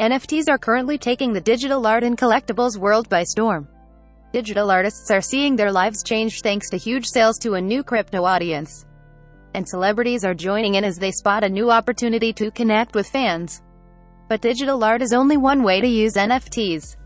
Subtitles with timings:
[0.00, 3.66] NFTs are currently taking the digital art and collectibles world by storm.
[4.32, 8.22] Digital artists are seeing their lives change thanks to huge sales to a new crypto
[8.22, 8.86] audience.
[9.54, 13.60] And celebrities are joining in as they spot a new opportunity to connect with fans.
[14.28, 16.96] But digital art is only one way to use NFTs.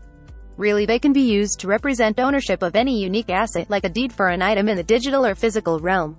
[0.57, 4.13] Really they can be used to represent ownership of any unique asset like a deed
[4.13, 6.15] for an item in the digital or physical realm.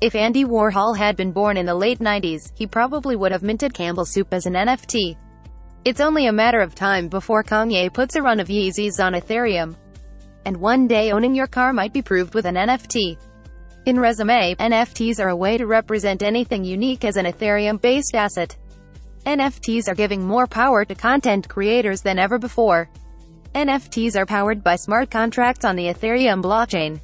[0.00, 3.74] If Andy Warhol had been born in the late 90s, he probably would have minted
[3.74, 5.16] Campbell soup as an NFT.
[5.82, 9.74] It's only a matter of time before Kanye puts a run of Yeezys on Ethereum.
[10.44, 13.16] And one day owning your car might be proved with an NFT.
[13.86, 18.58] In resume, NFTs are a way to represent anything unique as an Ethereum-based asset.
[19.24, 22.90] NFTs are giving more power to content creators than ever before.
[23.54, 27.00] NFTs are powered by smart contracts on the Ethereum blockchain.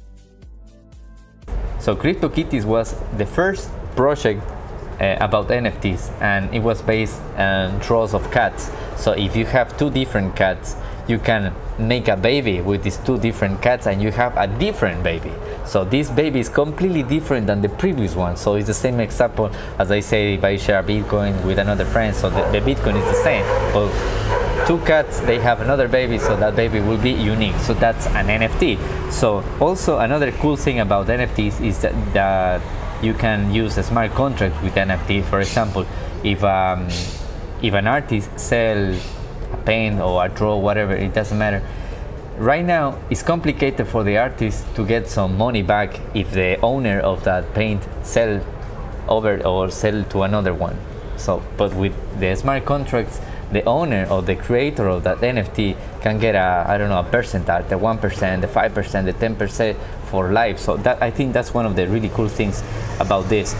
[1.79, 4.43] So CryptoKitties was the first project
[4.99, 8.71] uh, about NFTs and it was based on draws of cats.
[8.95, 10.75] So if you have two different cats,
[11.07, 15.03] you can make a baby with these two different cats and you have a different
[15.03, 15.31] baby.
[15.65, 18.35] So this baby is completely different than the previous one.
[18.35, 22.15] So it's the same example as I say if I share Bitcoin with another friend.
[22.15, 23.45] So the, the Bitcoin is the same.
[23.73, 27.55] But two cats, they have another baby, so that baby will be unique.
[27.57, 29.11] So that's an NFT.
[29.11, 32.61] So also another cool thing about NFTs is that, that
[33.01, 35.23] you can use a smart contract with NFT.
[35.23, 35.85] For example,
[36.23, 36.87] if um,
[37.61, 41.61] if an artist sell a paint or a draw, whatever, it doesn't matter.
[42.37, 46.99] Right now, it's complicated for the artist to get some money back if the owner
[46.99, 48.45] of that paint sell
[49.07, 50.77] over or sell to another one.
[51.17, 53.19] So, but with the smart contracts,
[53.51, 57.03] the owner or the creator of that NFT can get a I don't know a
[57.03, 60.59] percentage, the one percent, the five percent, the ten percent for life.
[60.59, 62.61] So that I think that's one of the really cool things
[62.99, 63.55] about this.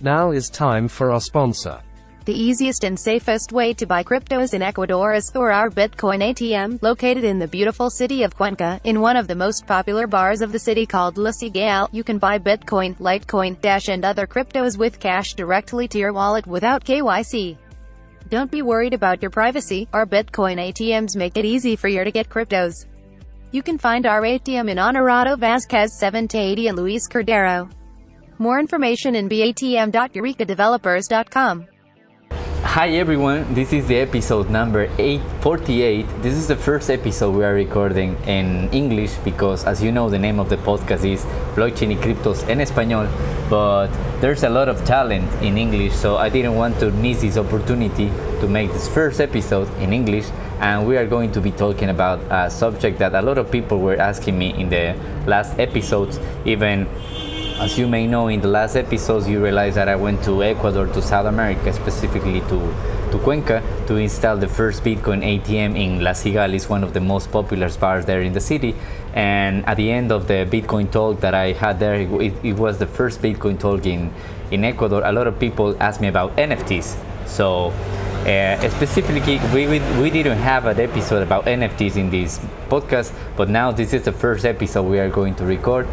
[0.00, 1.80] Now is time for our sponsor.
[2.26, 6.82] The easiest and safest way to buy cryptos in Ecuador is through our Bitcoin ATM,
[6.82, 10.50] located in the beautiful city of Cuenca, in one of the most popular bars of
[10.50, 11.88] the city called La Cigale.
[11.92, 16.48] You can buy Bitcoin, Litecoin, Dash and other cryptos with cash directly to your wallet
[16.48, 17.56] without KYC.
[18.28, 22.10] Don't be worried about your privacy, our Bitcoin ATMs make it easy for you to
[22.10, 22.86] get cryptos.
[23.52, 27.70] You can find our ATM in Honorato Vasquez 780 and Luis Cordero.
[28.38, 31.66] More information in batm.eurekadevelopers.com.
[32.62, 36.04] Hi everyone, this is the episode number 848.
[36.20, 40.18] This is the first episode we are recording in English because, as you know, the
[40.18, 41.24] name of the podcast is
[41.54, 43.08] Blockchain y Cryptos en Español,
[43.48, 43.88] but
[44.20, 48.10] there's a lot of talent in English, so I didn't want to miss this opportunity
[48.40, 50.26] to make this first episode in English.
[50.60, 53.78] And we are going to be talking about a subject that a lot of people
[53.78, 54.94] were asking me in the
[55.26, 56.86] last episodes, even
[57.58, 60.86] as you may know, in the last episodes, you realized that I went to Ecuador,
[60.88, 62.74] to South America, specifically to,
[63.10, 66.54] to Cuenca, to install the first Bitcoin ATM in La Cigale.
[66.54, 68.74] It's one of the most popular bars there in the city.
[69.14, 72.76] And at the end of the Bitcoin talk that I had there, it, it was
[72.76, 74.12] the first Bitcoin talk in,
[74.50, 75.02] in Ecuador.
[75.02, 76.98] A lot of people asked me about NFTs.
[77.26, 77.68] So
[78.26, 82.38] uh, specifically, we, we, we didn't have an episode about NFTs in this
[82.68, 85.88] podcast, but now this is the first episode we are going to record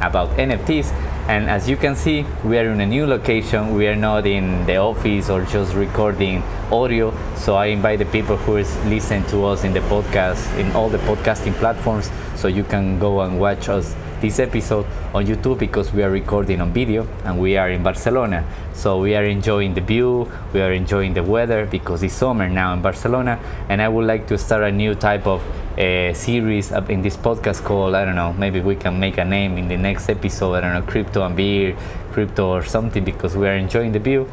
[0.00, 0.92] about NFTs.
[1.28, 3.74] And as you can see, we are in a new location.
[3.74, 7.14] We are not in the office or just recording audio.
[7.36, 10.88] So I invite the people who is listening to us in the podcast, in all
[10.88, 15.92] the podcasting platforms, so you can go and watch us this episode on YouTube because
[15.92, 18.44] we are recording on video and we are in Barcelona.
[18.74, 22.74] So we are enjoying the view, we are enjoying the weather because it's summer now
[22.74, 23.38] in Barcelona.
[23.68, 25.42] And I would like to start a new type of
[25.78, 29.56] uh, series in this podcast called, I don't know, maybe we can make a name
[29.58, 31.76] in the next episode, I don't know, crypto and beer,
[32.12, 34.30] crypto or something because we are enjoying the view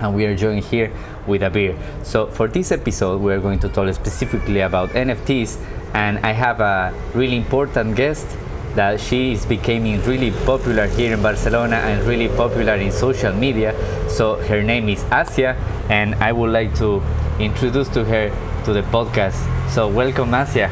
[0.00, 0.92] and we are joined here
[1.26, 1.76] with a beer.
[2.02, 5.58] So for this episode, we are going to talk specifically about NFTs,
[5.94, 8.26] and I have a really important guest
[8.74, 13.74] that she is becoming really popular here in Barcelona and really popular in social media.
[14.08, 15.56] So her name is Asia,
[15.88, 17.02] and I would like to
[17.38, 18.30] introduce to her
[18.64, 19.38] to the podcast.
[19.70, 20.70] So welcome, Asia.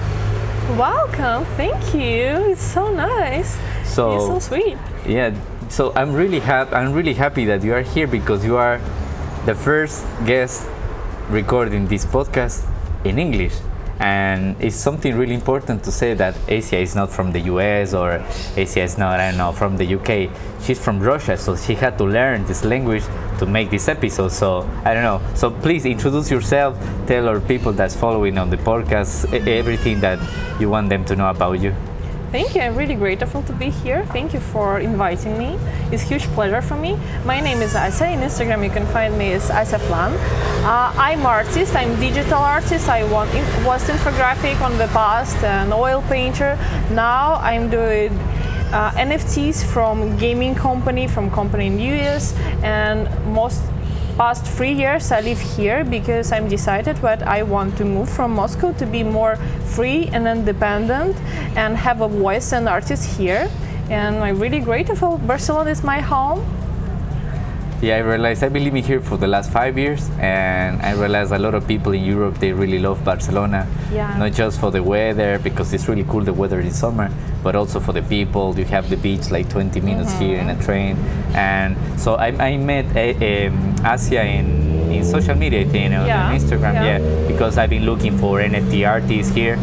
[0.76, 2.52] Welcome, thank you.
[2.52, 3.58] It's so nice.
[3.84, 4.76] So You're so sweet.
[5.06, 5.34] Yeah.
[5.68, 6.74] So I'm really happy.
[6.74, 8.80] I'm really happy that you are here because you are
[9.46, 10.66] the first guest
[11.30, 12.64] recording this podcast
[13.04, 13.54] in English
[14.00, 18.24] and it's something really important to say that Asia is not from the US or
[18.56, 20.30] Asia is not, I don't know, from the UK.
[20.62, 23.04] She's from Russia, so she had to learn this language
[23.38, 24.30] to make this episode.
[24.32, 25.20] So I don't know.
[25.34, 30.18] So please introduce yourself, tell our people that's following on the podcast everything that
[30.60, 31.74] you want them to know about you.
[32.30, 32.60] Thank you.
[32.60, 34.04] I'm really grateful to be here.
[34.12, 35.58] Thank you for inviting me.
[35.90, 36.98] It's a huge pleasure for me.
[37.24, 38.06] My name is Asa.
[38.06, 40.12] In Instagram, you can find me as Asa Flan.
[40.62, 41.74] Uh, I'm artist.
[41.74, 42.86] I'm digital artist.
[42.86, 46.58] I was infographic on the past, an oil painter.
[46.90, 48.12] Now I'm doing
[48.72, 53.62] uh, NFTs from gaming company, from company in US, and most
[54.18, 58.32] past three years I live here because I'm decided that I want to move from
[58.32, 59.36] Moscow to be more
[59.76, 61.16] free and independent
[61.54, 63.48] and have a voice and artist here.
[63.90, 65.18] And I'm really grateful.
[65.18, 66.44] Barcelona is my home.
[67.80, 71.30] Yeah, I realized I've been living here for the last five years, and I realized
[71.30, 73.68] a lot of people in Europe they really love Barcelona.
[73.92, 74.18] Yeah.
[74.18, 77.08] Not just for the weather, because it's really cool the weather in summer,
[77.44, 78.58] but also for the people.
[78.58, 80.96] You have the beach like 20 minutes here in a train,
[81.36, 86.04] and so I, I met uh, um, Asia in, in social media, I think, on
[86.04, 86.98] Yeah, Instagram, yeah.
[86.98, 89.56] yeah, because I've been looking for NFT artists here,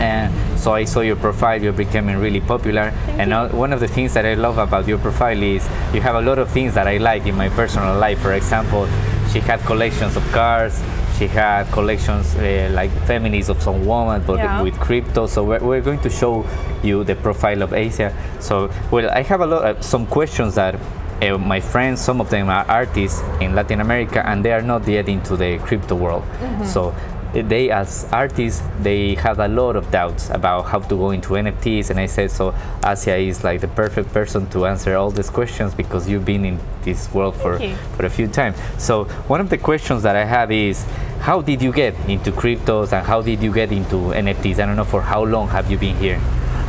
[0.00, 1.62] and so I saw your profile.
[1.62, 4.98] You're becoming really popular, and now one of the things that I love about your
[4.98, 5.64] profile is
[5.94, 8.18] you have a lot of things that I like in my personal life.
[8.20, 8.86] For example,
[9.32, 10.82] she had collections of cars.
[11.18, 14.60] She had collections uh, like feminists of some woman, but Yeah.
[14.62, 15.26] with crypto.
[15.26, 16.44] So we're, we're going to show
[16.82, 18.12] you the profile of Asia.
[18.38, 20.74] So well, I have a lot of some questions that.
[21.22, 24.86] Uh, my friends, some of them are artists in Latin America, and they are not
[24.86, 26.22] yet into the crypto world.
[26.62, 26.94] So
[27.42, 31.90] they as artists they have a lot of doubts about how to go into nfts
[31.90, 32.54] and i said so
[32.86, 36.58] asia is like the perfect person to answer all these questions because you've been in
[36.82, 37.58] this world for,
[37.96, 38.56] for a few times.
[38.78, 40.84] So one of the questions that i have is
[41.20, 44.76] how did you get into cryptos and how did you get into nfts i don't
[44.76, 46.20] know for how long have you been here?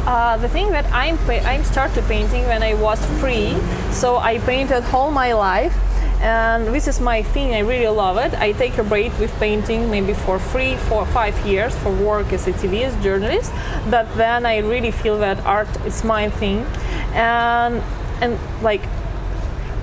[0.08, 3.58] Uh, the thing that I'm I'm started painting when I was free,
[3.92, 5.76] so I painted all my life,
[6.22, 7.54] and this is my thing.
[7.54, 8.34] I really love it.
[8.34, 12.48] I take a break with painting maybe for three, four, five years for work as
[12.48, 13.52] a TV as journalist,
[13.90, 16.66] but then I really feel that art is my thing,
[17.14, 17.82] and
[18.22, 18.82] and like.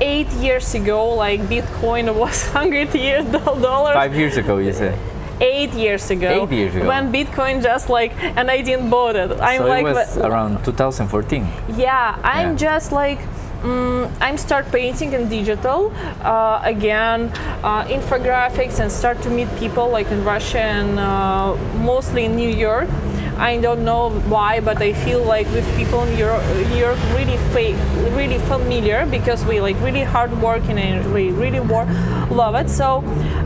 [0.00, 4.98] Eight years ago, like Bitcoin was hundred years dollars five years ago you said
[5.40, 6.44] eight years ago.
[6.44, 6.88] Eight years ago.
[6.88, 9.30] When Bitcoin just like, and I didn't bought it.
[9.40, 11.46] I'm so like, it was around 2014
[11.76, 12.56] yeah, I'm Yeah.
[12.56, 13.18] just like.
[13.64, 15.90] Mm, I'm start painting in digital
[16.20, 17.32] uh, again,
[17.62, 22.50] uh, infographics, and start to meet people like in Russia and uh, mostly in New
[22.50, 22.90] York.
[23.38, 26.44] I don't know why, but I feel like with people in Europe,
[26.76, 27.76] York really fake,
[28.12, 31.88] really familiar because we like really hard working and we really wor-
[32.30, 32.68] love it.
[32.68, 32.98] So,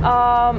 [0.02, 0.58] um,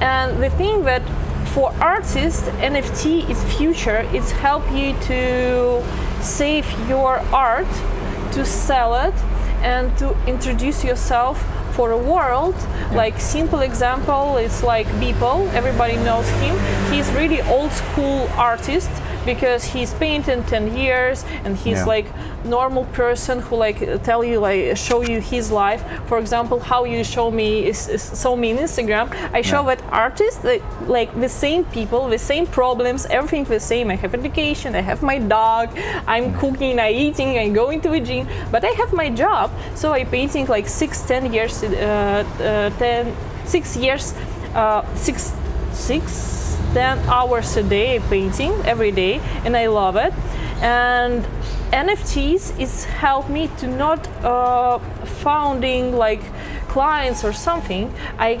[0.00, 1.02] and the thing that
[1.48, 4.08] for artists, NFT is future.
[4.12, 5.82] It's help you to
[6.22, 7.66] save your art,
[8.32, 9.14] to sell it,
[9.62, 11.42] and to introduce yourself
[11.74, 12.54] for a world.
[12.92, 15.52] Like simple example, it's like Beeple.
[15.52, 16.56] Everybody knows him.
[16.92, 18.90] He's really old school artist
[19.32, 21.94] because he's painting 10 years and he's Yeah.
[21.94, 22.06] like
[22.56, 23.78] normal person who like
[24.08, 25.82] tell you like show you his life.
[26.08, 29.06] For example how you show me is, is show me in instagram.
[29.38, 29.70] I show Yeah.
[29.74, 30.62] that artists like,
[30.98, 33.86] like the same people the same problems everything the same.
[33.94, 35.66] I have education i have my dog
[36.14, 39.46] i'm cooking i eating i going to a gym but i have my job.
[39.80, 43.02] So i painting like six ten years uh, uh, ten
[43.54, 44.04] six years
[44.60, 45.16] uh, six
[45.72, 46.02] six
[46.74, 50.12] 10 hours a day painting every day and i love it
[50.60, 51.24] and
[51.72, 56.22] nfts is helped me to not uh, founding like
[56.68, 58.40] clients or something i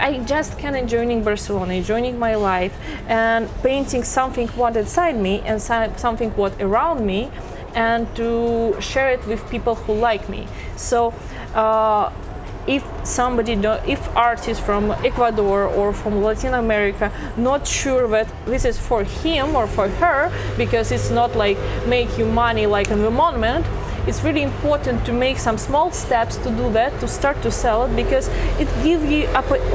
[0.00, 2.72] I just can enjoying Barcelona, enjoying my life,
[3.06, 7.30] and painting something what inside me and something what around me,
[7.74, 10.48] and to share it with people who like me.
[10.76, 11.12] So,
[11.54, 12.10] uh,
[12.66, 18.64] if somebody do, if artist from Ecuador or from Latin America not sure that this
[18.64, 23.02] is for him or for her because it's not like make you money like in
[23.02, 23.66] the moment
[24.06, 27.84] it's really important to make some small steps to do that to start to sell
[27.84, 28.28] it because
[28.58, 29.26] it gives you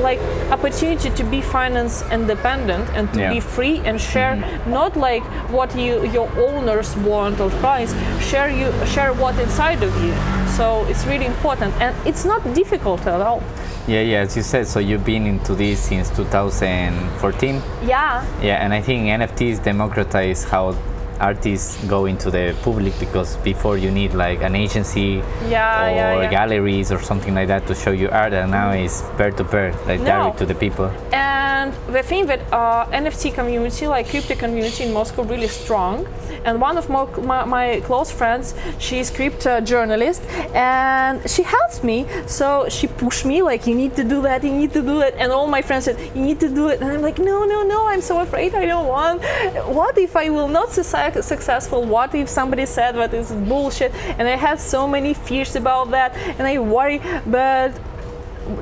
[0.01, 0.19] like
[0.51, 3.33] opportunity to be finance independent and to Yeah.
[3.33, 4.71] be free and share mm-hmm.
[4.71, 7.93] not like what you your owners want or clients
[8.29, 10.13] share you share what inside of you.
[10.57, 13.41] So it's really important and it's not difficult at all.
[13.87, 18.25] Yeah yeah as you said so you've been into this since 2014 yeah.
[18.41, 20.75] Yeah, and I think NFTs democratize how
[21.19, 26.21] artists go into the public because before you need like an agency Yeah, or yeah,
[26.21, 26.29] yeah.
[26.29, 29.71] galleries or something like that to show you art, and now it's peer to peer,
[29.87, 30.05] like No.
[30.05, 30.89] direct to the people.
[31.11, 31.34] and
[31.65, 36.07] and the thing that uh, NFT community, like crypto community in Moscow, really strong.
[36.45, 40.21] And one of my, my, my close friends, she's crypto journalist,
[40.53, 42.05] and she helps me.
[42.27, 45.15] So she pushed me like, you need to do that, you need to do it.
[45.17, 46.81] And all my friends said, you need to do it.
[46.81, 49.23] And I'm like, no, no, no, I'm so afraid I don't want.
[49.67, 50.83] What if I will not su-
[51.21, 51.83] successful?
[51.83, 53.93] What if somebody said that is bullshit?
[54.19, 57.01] And I had so many fears about that, and I worry.
[57.25, 57.73] But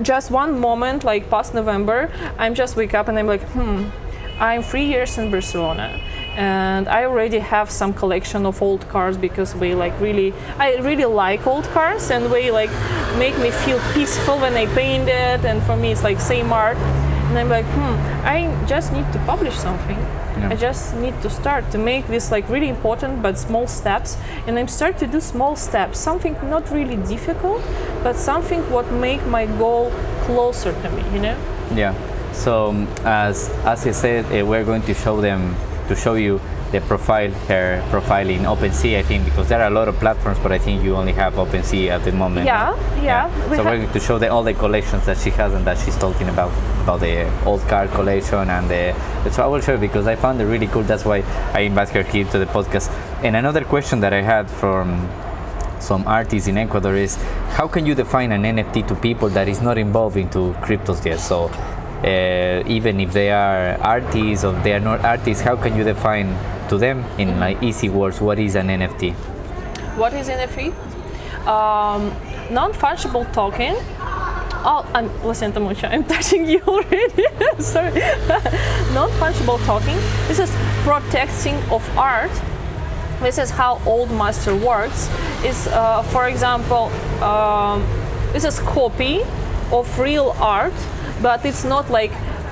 [0.01, 3.85] just one moment, like past November, I'm just wake up and I'm like, hmm,
[4.39, 5.99] I'm three years in Barcelona.
[6.35, 11.05] And I already have some collection of old cars because we like really I really
[11.05, 12.71] like old cars and we like
[13.17, 15.45] make me feel peaceful when I paint it.
[15.45, 16.77] And for me it's like same art.
[17.29, 19.97] And I'm like hmm I just need to publish something
[20.43, 20.53] Yeah.
[20.53, 24.59] I just need to start to make this like really important but small steps and
[24.59, 27.62] I'm start to do small steps something not really difficult
[28.03, 29.91] but something what make my goal
[30.25, 31.38] closer to me you know
[31.75, 31.93] Yeah.
[32.33, 35.55] So um, as as I said, uh, we're going to show them
[35.88, 38.97] to show you the profile, her profile in OpenSea.
[38.97, 41.35] I think because there are a lot of platforms, but I think you only have
[41.35, 42.45] OpenSea at the moment.
[42.47, 43.03] Yeah, no?
[43.03, 45.65] yeah, we So we're going to show the, all the collections that she has and
[45.65, 46.51] that she's talking about
[46.83, 48.93] about the old car collection and the.
[49.41, 50.83] I will show because I found it really cool.
[50.83, 51.23] That's why
[51.53, 52.91] I invited her here to the podcast.
[53.23, 55.09] And another question that I had from
[55.79, 57.15] some artists in Ecuador is
[57.57, 61.19] how can you define an NFT to people that is not involved into cryptos yet?
[61.19, 61.45] So
[62.03, 66.35] uh, even if they are artists or they are not artists, how can you define
[66.69, 69.13] to them in like easy words what is an NFT?
[69.95, 70.73] What is NFT?
[71.47, 72.11] Um,
[72.53, 73.75] non-fungible token.
[74.65, 75.91] Oh, I'm listen to Mucha.
[75.91, 77.25] I'm touching you already.
[77.60, 77.91] Sorry.
[78.93, 79.96] non-fungible token.
[80.27, 80.51] This is
[80.84, 82.32] protecting of art.
[83.22, 85.10] This is how old master works.
[85.43, 86.91] Is uh, for example,
[87.22, 87.84] um,
[88.32, 89.22] this is copy
[89.72, 90.74] of real art,
[91.22, 92.12] but it's not like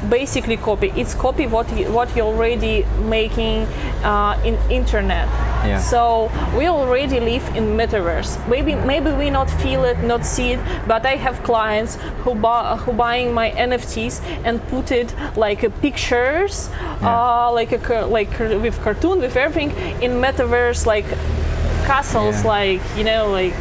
[0.09, 0.91] basically copy.
[0.95, 3.63] It's copy what you, what you're already making
[4.03, 5.27] uh, in internet.
[5.63, 5.79] Yeah.
[5.79, 8.47] So we already live in metaverse.
[8.47, 12.77] Maybe maybe we not feel it, not see it, but I have clients who buy
[12.77, 16.69] who buying my NFTs and put it like a pictures,
[17.01, 21.05] uh, like a like with cartoon with everything in metaverse like
[21.85, 22.47] castles, Yeah.
[22.49, 23.53] like you know like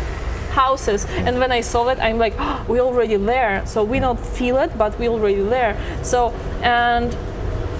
[0.50, 1.06] houses.
[1.26, 3.64] And when i saw it i'm like oh, we already there.
[3.66, 5.76] So we don't feel it but we're already there.
[6.02, 6.30] So
[6.62, 7.16] and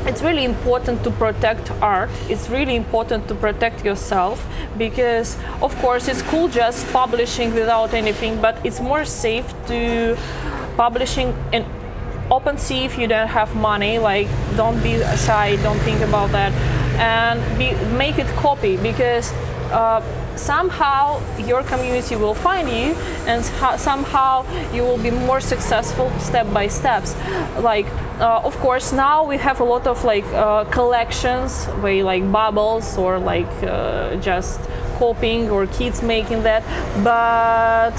[0.07, 2.11] it's really important to protect art.
[2.29, 4.45] It's really important to protect yourself
[4.79, 10.17] because of course it's cool just publishing without anything but it's more safe to
[10.77, 11.65] publishing in
[12.31, 13.99] open sea if you don't have money.
[13.99, 16.53] Like don't be shy don't think about that.
[16.99, 19.33] And be, make it copy because
[19.71, 20.00] uh,
[20.37, 22.94] somehow your community will find you
[23.26, 23.44] and
[23.78, 27.14] somehow you will be more successful step by steps.
[27.58, 27.87] Like
[28.20, 32.99] uh, of course now we have a lot of like uh, collections where like bubbles
[32.99, 34.60] or like uh, just
[34.99, 36.62] copying or kids making that
[37.02, 37.94] but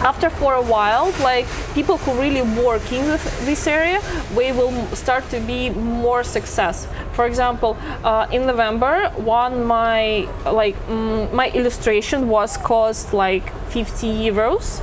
[0.00, 3.04] after for a while like people who really work in
[3.44, 4.00] this area
[4.34, 6.88] we will start to be more success.
[7.12, 14.06] For example uh, in november one my like mm, my illustration was cost like 50
[14.06, 14.82] euros.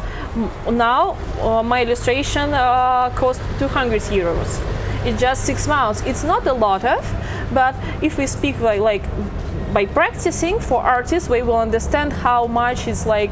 [0.71, 4.61] Now uh, my illustration uh, cost 200 euros.
[5.05, 6.01] In just six months.
[6.05, 7.03] It's not a lot of
[7.53, 9.03] but if we speak like like
[9.73, 13.31] by practicing for artists we will understand how much it's like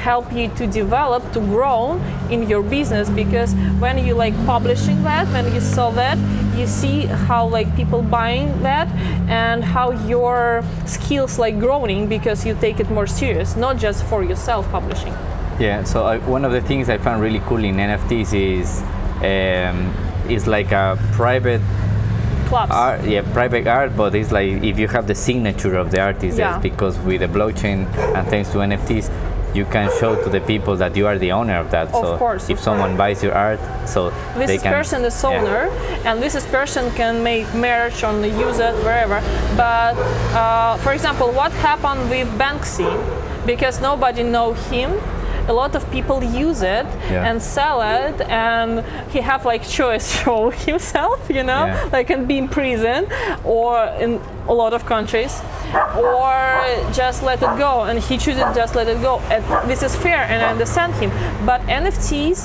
[0.00, 3.54] help you to develop to grow in your business because
[3.84, 6.16] when you like publishing that when you sell that
[6.58, 8.88] you see how like people buying that
[9.28, 14.22] and how your skills like growing because you take it more serious not just for
[14.24, 15.14] yourself publishing
[15.60, 18.68] Yeah, so I, one of the things I found really cool in NFTs is
[19.32, 19.76] um,
[20.34, 21.60] is like a private
[22.48, 26.00] clubs art, yeah, private art, but it's like if you have the signature of the
[26.00, 26.58] artist, Yeah.
[26.68, 27.78] because with the blockchain
[28.16, 29.06] and thanks to NFTs,
[29.54, 31.88] you can show to the people that you are the owner of that.
[31.88, 35.30] Of so course, if someone buys your art, so this they can, person is yeah.
[35.30, 35.68] owner
[36.04, 39.20] and this person can make merch on use it wherever
[39.56, 39.94] but
[40.34, 42.90] uh, for example what happened with banksy
[43.46, 44.90] because nobody know him
[45.48, 47.28] a lot of people use it Yeah.
[47.28, 51.88] and sell it and he have like choice show himself you know Yeah.
[51.92, 53.06] like and be in prison
[53.44, 54.20] or in
[54.52, 55.32] a lot of countries
[55.96, 56.28] or
[56.92, 57.72] just let it go.
[57.88, 59.20] And he chooses just let it go.
[59.34, 61.10] And this is fair and i understand him.
[61.50, 62.38] But nfts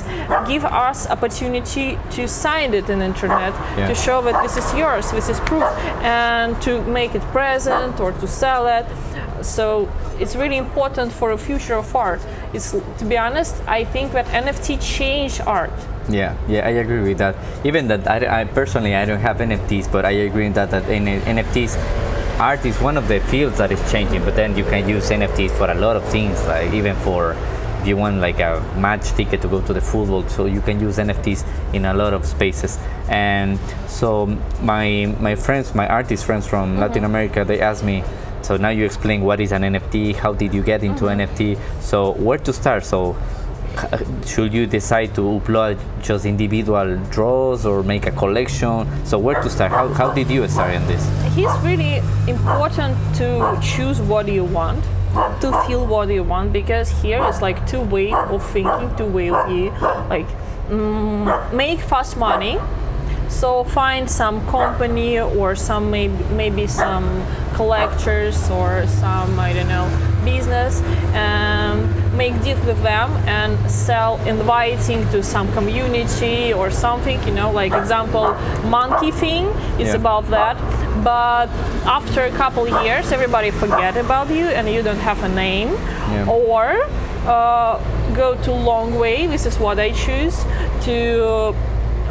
[0.52, 3.88] give us opportunity to sign it in internet Yeah.
[3.90, 5.68] to show that this is yours this is proof
[6.02, 8.86] and to make it present or to sell it.
[9.42, 9.88] So
[10.22, 12.20] it's really important for a future of art.
[12.54, 12.68] It's
[13.00, 17.34] to be honest i think that nft change art Yeah, yeah, I agree with that.
[17.64, 21.20] Even that, I, I personally I don't have NFTs, but I agree that that N-
[21.22, 21.76] NFTs
[22.38, 24.24] art is one of the fields that is changing.
[24.24, 27.36] But then you can use NFTs for a lot of things, like even for
[27.80, 30.80] if you want like a match ticket to go to the football, so you can
[30.80, 31.44] use NFTs
[31.74, 32.78] in a lot of spaces.
[33.08, 33.58] And
[33.88, 34.26] so
[34.62, 36.80] my my friends, my artist friends from mm-hmm.
[36.80, 38.04] Latin America, they asked me.
[38.42, 41.20] So now you explain what is an NFT, how did you get into mm-hmm.
[41.20, 41.58] NFT?
[41.82, 42.84] So where to start?
[42.84, 43.16] So
[44.26, 48.86] should you decide to upload just individual draws or make a collection?
[49.04, 49.70] So where to start?
[49.70, 51.06] How, how did you start in this?
[51.36, 54.82] It's really important to choose what you want
[55.40, 59.30] to feel what you want because here is like two way of thinking two way
[59.30, 59.70] of you
[60.10, 60.26] like
[60.68, 62.58] mm, make fast money
[63.28, 69.88] so find some company or some maybe, maybe some collectors or some I don't know
[70.24, 70.82] business
[71.14, 77.50] and make deal with them and sell inviting to some community or something you know
[77.50, 78.26] like example
[78.76, 79.44] monkey thing
[79.78, 80.00] is Yeah.
[80.02, 80.56] about that
[81.04, 81.48] but
[81.98, 85.70] after a couple years everybody forget about you and you don't have a name
[86.12, 86.26] Yeah.
[86.28, 86.64] or
[87.26, 87.78] uh,
[88.14, 90.36] go to long way this is what i choose
[90.86, 91.54] to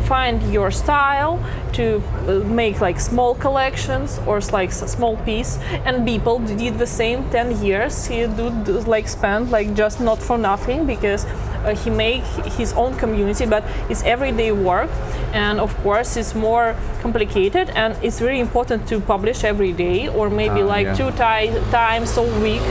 [0.04, 1.40] find your style
[1.74, 5.58] to uh, make like small collections or like small piece.
[5.86, 8.06] And people did the same 10 years.
[8.06, 12.24] He do, do like spend like just not for nothing because uh, he make
[12.58, 14.90] his own community but it's everyday work.
[15.34, 20.30] And of course it's more complicated and it's really important to publish every day or
[20.30, 20.96] maybe Ah, like yeah.
[20.96, 22.62] two ti- times a week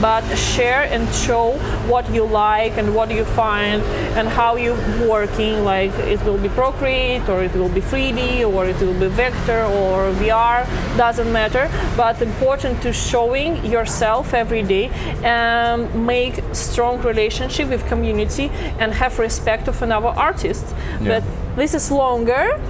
[0.00, 1.52] but share and show
[1.88, 3.82] what you like and what you find
[4.18, 4.76] and how you're
[5.08, 9.08] working like it will be procreate or it will be 3d or it will be
[9.08, 14.88] vector or vr doesn't matter but important to showing yourself every day
[15.22, 20.66] and make strong relationship with community and have respect of another artist
[21.00, 21.20] Yeah.
[21.20, 21.22] but
[21.56, 22.60] this is longer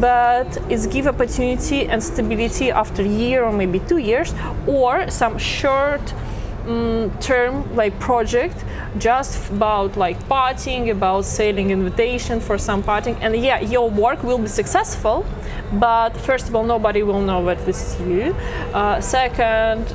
[0.00, 4.34] but it's give opportunity and stability after a year or maybe two years
[4.66, 6.00] or some short
[6.64, 8.64] mm, term like project
[8.98, 14.38] just about like partying about selling invitation for some partying and yeah your work will
[14.38, 15.24] be successful
[15.72, 18.34] but first of all nobody will know that this is you.
[18.74, 19.94] Uh, second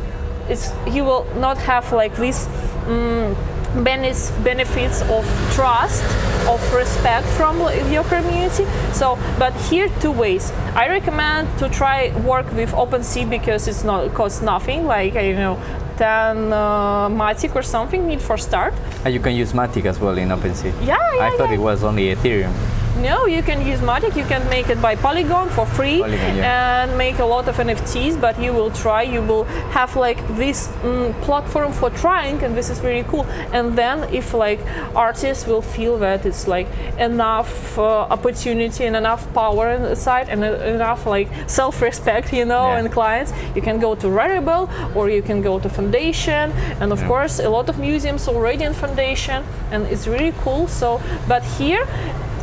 [0.50, 2.47] it's you will not have like this
[2.86, 3.36] mm,
[3.83, 6.03] benefits of trust
[6.47, 7.59] of respect from
[7.91, 8.65] your community.
[8.93, 10.51] So but here two ways.
[10.74, 15.60] I recommend to try work with OpenSea because it's not costs nothing like you know
[15.97, 18.73] 10 uh, matic or something need for start
[19.05, 20.71] And you can use Matic as well in OpenSea.
[20.86, 21.55] yeah yeah, I thought yeah.
[21.55, 22.53] it was only Ethereum.
[23.01, 24.15] No, you can use Matic.
[24.15, 26.83] You can make it by Polygon for free Polygon, yeah.
[26.83, 28.19] and make a lot of NFTs.
[28.19, 29.03] But you will try.
[29.03, 29.43] You will
[29.77, 33.25] have like this mm, platform for trying, and this is really cool.
[33.53, 34.60] And then if like
[34.95, 40.53] artists will feel that it's like enough uh, opportunity and enough power inside and uh,
[40.75, 42.79] enough like self-respect, you know, Yeah.
[42.79, 46.99] and clients, you can go to Rarible or you can go to Foundation, and of
[47.01, 47.07] Yeah.
[47.07, 50.67] course a lot of museums already in Foundation, and it's really cool.
[50.67, 51.86] So, but here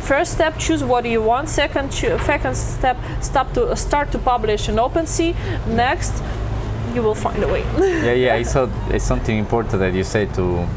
[0.05, 4.75] first step choose what you want second second step stop to start to publish in
[4.75, 5.33] OpenSea
[5.67, 6.13] next
[6.93, 8.35] you will find a way yeah, yeah.
[8.35, 10.67] I saw it's something important that you said to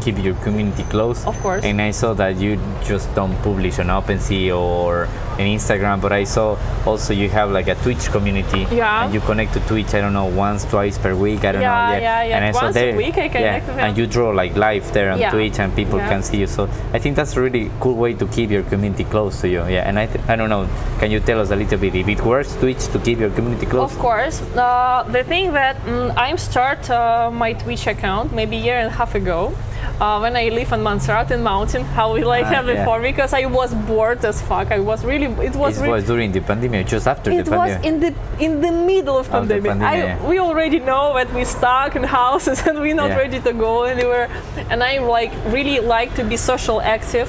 [0.00, 1.26] keep your community close.
[1.26, 1.64] Of course.
[1.64, 6.24] And I saw that you just don't publish on OpenSea or on Instagram, but I
[6.24, 8.66] saw also you have like a Twitch community.
[8.70, 9.04] Yeah.
[9.04, 9.94] And you connect to Twitch.
[9.94, 11.44] I don't know once, twice per week.
[11.44, 11.98] I don't Yeah, know.
[11.98, 12.36] yeah, yeah.
[12.36, 15.10] And I saw Once a week I connect yeah, And you draw like live there
[15.12, 15.30] on Yeah.
[15.30, 16.08] Twitch, and people Yeah.
[16.08, 16.46] can see you.
[16.46, 19.64] So I think that's a really cool way to keep your community close to you.
[19.68, 19.88] Yeah.
[19.88, 20.66] And I, th- I don't know.
[21.00, 23.66] Can you tell us a little bit if it works Twitch to keep your community
[23.66, 23.92] close?
[23.92, 24.42] Of course.
[24.56, 28.88] Uh, the thing that mm, I start uh, my Twitch account maybe a year and
[28.88, 29.52] a half ago.
[30.00, 32.74] Uh, when I live on Montserrat in mountain, how we like Ah, have yeah.
[32.76, 34.70] before because I was bored as fuck.
[34.70, 37.70] I was really it was It was during the pandemic, just after it the was
[37.72, 37.86] pandemic.
[37.88, 38.10] in the
[38.44, 39.70] in the middle of pandemic.
[39.72, 40.28] pandemic, I.
[40.28, 43.22] We already know that we stuck in houses and we're not Yeah.
[43.24, 44.28] ready to go anywhere.
[44.70, 47.28] And I like really like to be social active.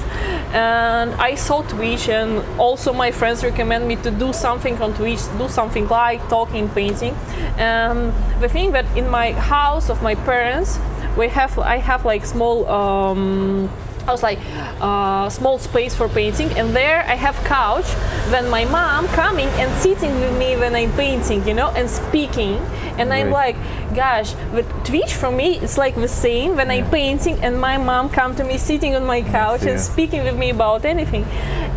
[0.53, 5.21] And I saw Twitch, and also my friends recommend me to do something on Twitch,
[5.37, 7.13] do something like talking, painting.
[7.57, 10.79] And the thing that in my house of my parents,
[11.17, 12.65] we have I have like small.
[12.67, 13.69] Um,
[14.09, 14.39] I was like
[14.81, 17.85] uh, small space for painting, and there I have couch.
[18.31, 22.57] Then my mom coming and sitting with me when I'm painting, you know, and speaking.
[22.97, 23.55] And I'm like,
[23.95, 28.09] gosh, with Twitch for me, it's like the same when I'm painting, and my mom
[28.09, 29.91] come to me sitting on my couch and yeah.
[29.91, 31.23] speaking with me about anything.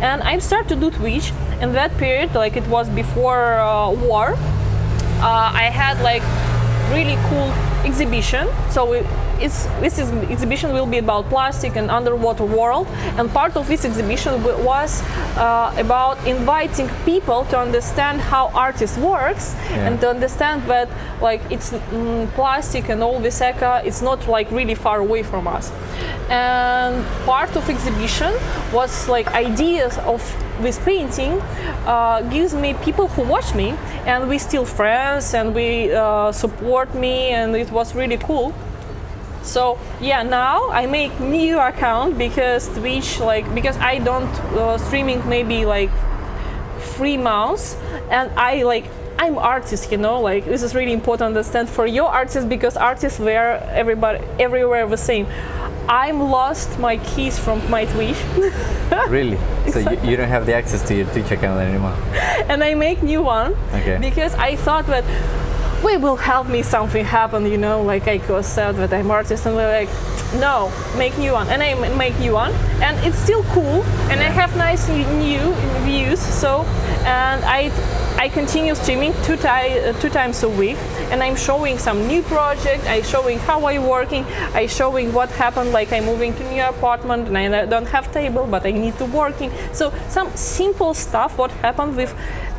[0.01, 4.33] And I start to do Twitch in that period, like it was before uh, war.
[5.21, 6.23] Uh, I had like
[6.91, 7.51] really cool
[7.85, 8.47] exhibition.
[8.71, 9.05] So it,
[9.45, 13.85] it's, this is, exhibition will be about plastic and underwater world, and part of this
[13.85, 15.01] exhibition was
[15.37, 19.87] uh, about inviting people to understand how artist works Yeah.
[19.87, 20.87] and to understand that
[21.21, 25.47] like it's mm, plastic and all this eco, it's not like really far away from
[25.47, 25.71] us.
[26.29, 28.33] And part of exhibition
[28.71, 30.21] was like ideas of
[30.61, 31.41] this painting
[31.85, 33.69] uh, gives me people who watch me
[34.05, 38.53] and we still friends and we uh, support me and it was really cool
[39.43, 45.19] so yeah now i make new account because twitch like because i don't uh, streaming
[45.27, 45.89] maybe like
[46.95, 47.75] three months
[48.09, 48.85] and i like
[49.19, 52.77] i'm artist you know like this is really important to understand for your artists because
[52.77, 55.27] artists were everybody everywhere the same
[55.89, 58.17] i'm lost my keys from my twitch
[59.09, 59.37] Really?
[59.71, 61.95] So you, you don't have the access to your Twitch account anymore?
[62.47, 63.97] and I make new one Okay.
[63.99, 65.03] because I thought that
[65.83, 69.45] we will help me something happen, you know, like I was said that I'm artist
[69.45, 69.89] and they're like,
[70.39, 74.29] no, make new one, and I make new one, and it's still cool, and I
[74.29, 76.63] have nice new views, so,
[77.05, 77.71] and I.
[78.15, 80.77] I continue streaming two, ti- uh, two times a week,
[81.11, 82.85] and I'm showing some new project.
[82.85, 84.23] I showing how I working.
[84.53, 85.73] I showing what happened.
[85.73, 89.05] Like I'm moving to new apartment, and I don't have table, but I need to
[89.05, 89.51] working.
[89.73, 91.37] So some simple stuff.
[91.37, 92.13] What happened with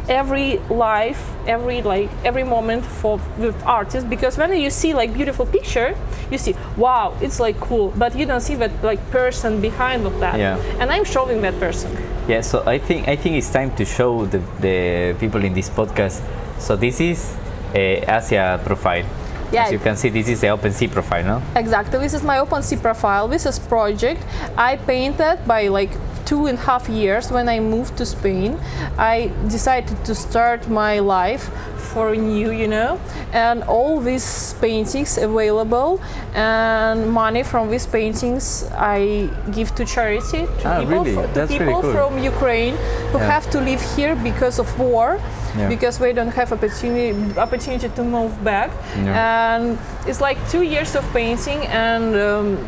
[0.09, 5.47] every life every like every moment for with artists because when you see like beautiful
[5.47, 5.97] picture
[6.31, 10.19] you see wow it's like cool but you don't see that like person behind of
[10.21, 10.59] that Yeah.
[10.81, 11.90] and i'm showing that person
[12.27, 15.69] Yeah, so I think I think it's time to show the, the people in this
[15.69, 16.23] podcast.
[16.59, 17.37] So this is
[17.75, 19.05] uh, Asia profile.
[19.53, 19.67] Yeah.
[19.67, 21.43] As you can see, this is the OpenSea profile, no?
[21.55, 24.25] exactly this is my OpenSea profile this is project
[24.57, 25.93] i painted by like
[26.24, 28.58] two and a half years when i moved to spain
[28.98, 31.50] i decided to start my life
[31.92, 32.98] for new you know
[33.32, 36.00] and all these paintings available
[36.34, 41.14] and money from these paintings i give to charity to Ah, people, really?
[41.34, 41.92] to people cool.
[41.92, 42.74] from ukraine
[43.12, 43.30] who Yeah.
[43.34, 45.18] have to live here because of war
[45.56, 45.68] Yeah.
[45.68, 48.70] because they don't have opportunity opportunity to move back
[49.04, 49.54] Yeah.
[49.54, 52.58] and it's like two years of painting and um,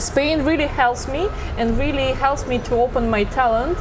[0.00, 3.78] spain really helps me and really helps me to open my talent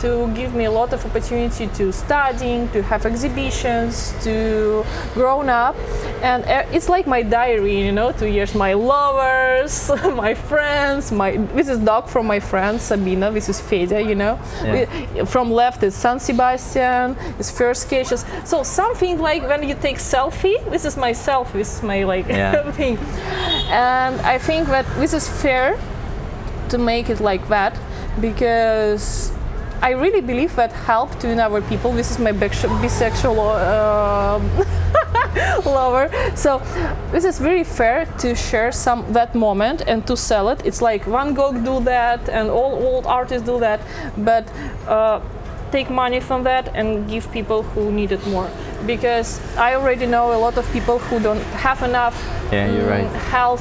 [0.00, 5.74] to give me a lot of opportunity to studying to have exhibitions to grown up
[6.22, 11.36] and uh, it's like my diary you know two years my lovers my friends my
[11.54, 15.24] this is dog from my friend sabina this is fedya you know Yeah.
[15.24, 20.58] From left is san sebastian it's first sketches so something like when you take selfie
[20.70, 22.70] this is my selfie this is my like Yeah.
[22.78, 22.98] thing
[23.70, 25.78] and i think that this is fair
[26.68, 27.78] to make it like that
[28.20, 29.32] because
[29.82, 31.92] I really believe that help to other people.
[31.92, 33.48] This is my bisexual, bisexual
[34.36, 34.50] um
[35.64, 36.08] lover.
[36.34, 36.60] So
[37.12, 40.60] this is very fair to share some that moment and to sell it.
[40.64, 43.80] It's like Van Gogh do that and all old artists do that,
[44.16, 44.44] but
[44.88, 45.20] uh,
[45.72, 48.48] take money from that and give people who need it more.
[48.86, 52.14] Because I already know a lot of people who don't have enough
[52.52, 53.08] Yeah, you're right.
[53.30, 53.60] help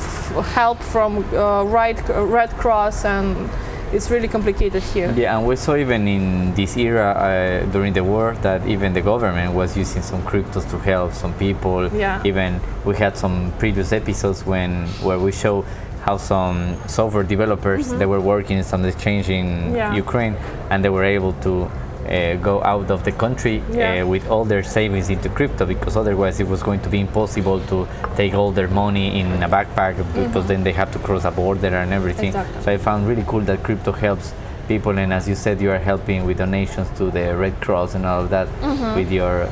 [0.53, 3.49] help from uh, right Red Cross and
[3.93, 5.13] it's really complicated here.
[5.15, 9.01] Yeah, and we saw even in this era uh, during the war that even the
[9.01, 11.87] government was using some cryptos to help some people.
[11.93, 12.21] Yeah.
[12.25, 15.63] Even we had some previous episodes when where we show
[16.03, 19.75] how some software developers they were working in some exchange in Mm-hmm.
[19.75, 19.95] Yeah.
[19.95, 20.35] Ukraine
[20.69, 21.69] and they were able to
[22.07, 24.03] uh, go out of the country Yeah.
[24.03, 27.59] uh, with all their savings into crypto because otherwise it was going to be impossible
[27.71, 31.31] to take all their money in a backpack because then they have to cross a
[31.31, 32.31] border and everything.
[32.33, 32.39] Mm-hmm.
[32.39, 32.63] Exactly.
[32.63, 34.33] So I found really cool that crypto helps
[34.67, 38.05] people, and as you said, you are helping with donations to the Red Cross and
[38.05, 38.95] all of that Mm-hmm.
[38.95, 39.49] with your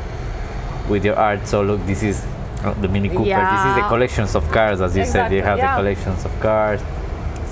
[0.90, 1.48] with your art.
[1.48, 2.26] So look, this is
[2.64, 3.24] uh, the Mini Cooper.
[3.24, 5.32] This is the collections of cars, as you said.
[5.32, 5.76] You have yeah.
[5.76, 6.82] the collections of cars.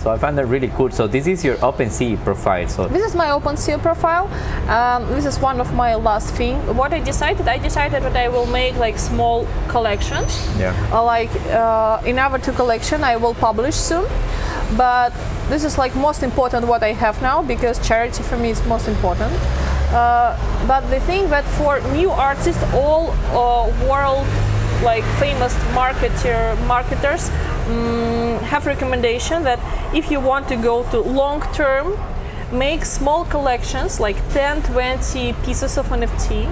[0.02, 0.90] So I found that really cool.
[0.90, 2.68] So this is your OpenSea profile.
[2.68, 4.26] So This is my OpenSea profile.
[4.68, 6.58] Um, this is one of my last thing.
[6.76, 10.32] What I decided, I decided that I will make like small collections.
[10.58, 14.06] yeah, Uh, like uh, in our two collection, I will publish soon.
[14.76, 15.14] But
[15.50, 18.88] this is like most important what I have now because charity for me is most
[18.88, 19.32] important.
[19.94, 20.36] Uh,
[20.68, 24.26] but the thing that for new artists, all uh, world
[24.84, 27.30] like famous marketer marketers
[27.68, 29.60] mm, have recommendation that
[29.96, 31.98] if you want to go to long term
[32.52, 36.50] make small collections like 10 20 pieces of nft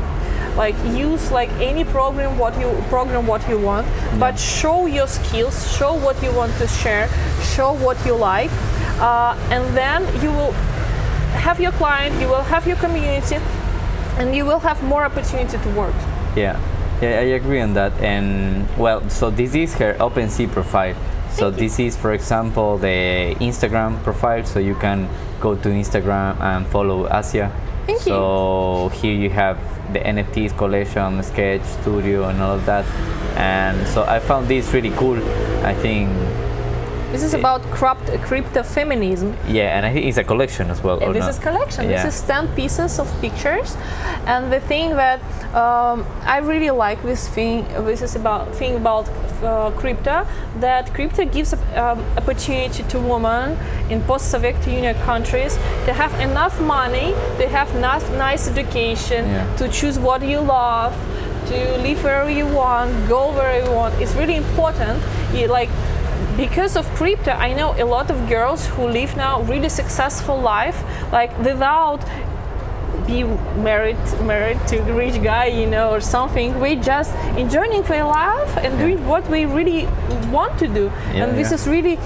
[0.55, 3.87] like use like any program what you program what you want
[4.19, 7.07] but show your skills show what you want to share
[7.41, 8.51] show what you like
[8.99, 10.51] uh, and then you will
[11.45, 13.37] have your client you will have your community
[14.19, 15.95] and you will have more opportunity to work.
[16.35, 16.59] Yeah,
[17.01, 17.19] yeah.
[17.19, 17.93] I agree on that.
[18.01, 20.95] And well, so this is her OpenSea profile.
[21.31, 24.43] So this is, for example, the Instagram profile.
[24.45, 25.07] So you can
[25.39, 27.51] go to Instagram and follow Asia.
[27.85, 28.11] Thank you.
[28.13, 29.57] so here you have
[29.93, 32.85] the NFTs collection, sketch studio, and all of that.
[33.35, 35.17] And so I found this really cool.
[35.63, 36.09] I think,
[37.11, 39.35] This is about crypt, crypto feminism.
[39.47, 41.01] yeah, and I think it's a collection as well.
[41.03, 41.29] Or this not?
[41.31, 41.89] is collection.
[41.89, 42.03] Yeah.
[42.05, 43.75] This is 10 pieces of pictures,
[44.25, 45.19] and the thing that
[45.55, 49.09] um, I really like this thing, this is about thing about
[49.43, 50.27] uh, crypto,
[50.59, 53.57] that crypto gives um, opportunity to women
[53.89, 59.55] in post-Soviet Union countries to have enough money, they have enough nice education Yeah.
[59.57, 60.93] to choose what you love,
[61.47, 63.95] to live where you want, go where you want.
[64.01, 65.01] It's really important.
[65.33, 65.69] You, like
[66.39, 70.77] because of crypto i know a lot of girls who live now really successful life
[71.11, 72.01] like without
[73.09, 73.23] be
[73.67, 76.59] married married to a rich guy you know or something.
[76.59, 79.85] We just enjoying their life and doing what we really
[80.31, 80.85] want to do.
[80.85, 81.55] Yeah, and this yeah.
[81.55, 81.97] is really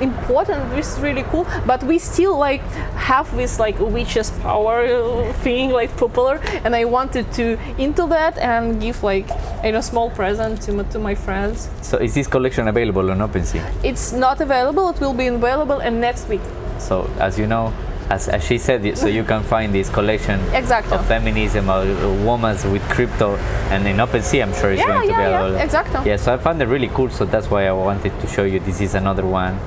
[0.00, 2.60] important this is really cool but we still like
[2.96, 8.36] have this like witches power uh, thing like popular and i wanted to into that
[8.38, 9.28] and give like
[9.64, 13.18] you know small present to my, to my friends So is this collection available on
[13.18, 13.62] OpenSea?
[13.84, 14.90] it's not available.
[14.90, 16.40] It will be available in next week.
[16.78, 17.72] So as you know,
[18.10, 20.96] as, as she said, so you can find this collection Exactly.
[20.96, 21.86] of feminism, of
[22.24, 23.36] women with crypto,
[23.72, 25.60] and in OpenSea, I'm sure it's Yeah, going to yeah, be yeah, available.
[25.64, 26.10] exactly.
[26.10, 27.10] Yeah, so I found it really cool.
[27.10, 28.60] So that's why I wanted to show you.
[28.60, 29.58] This is another one.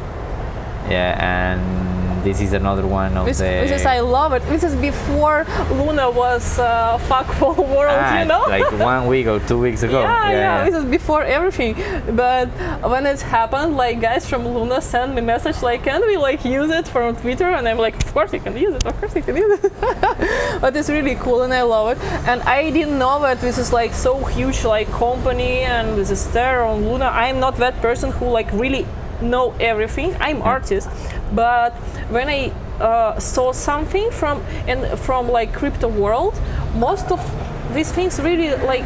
[0.90, 1.60] Yeah, and
[2.24, 3.44] this is another one of This, the.
[3.46, 4.42] this is I love it.
[4.50, 8.44] This is before Luna was uh, fuckful world, Ah, you know.
[8.48, 10.02] like one week or two weeks ago.
[10.02, 11.76] yeah, yeah, This is before everything.
[12.16, 12.48] But
[12.84, 16.70] when it happened, like guys from Luna sent me message like, "Can we like use
[16.72, 18.86] it from Twitter?" And I'm like, "Of course you can use it.
[18.86, 19.72] Of course you can use it."
[20.62, 22.04] but it's really cool and I love it.
[22.28, 26.24] And I didn't know that this is like so huge like company and this is
[26.34, 27.06] there on Luna.
[27.06, 28.86] I'm not that person who like really
[29.22, 30.16] know everything.
[30.20, 30.90] I'm artist,
[31.34, 31.74] but
[32.10, 36.40] when I uh, saw something from and from like crypto world,
[36.76, 37.20] most of
[37.74, 38.86] these things really like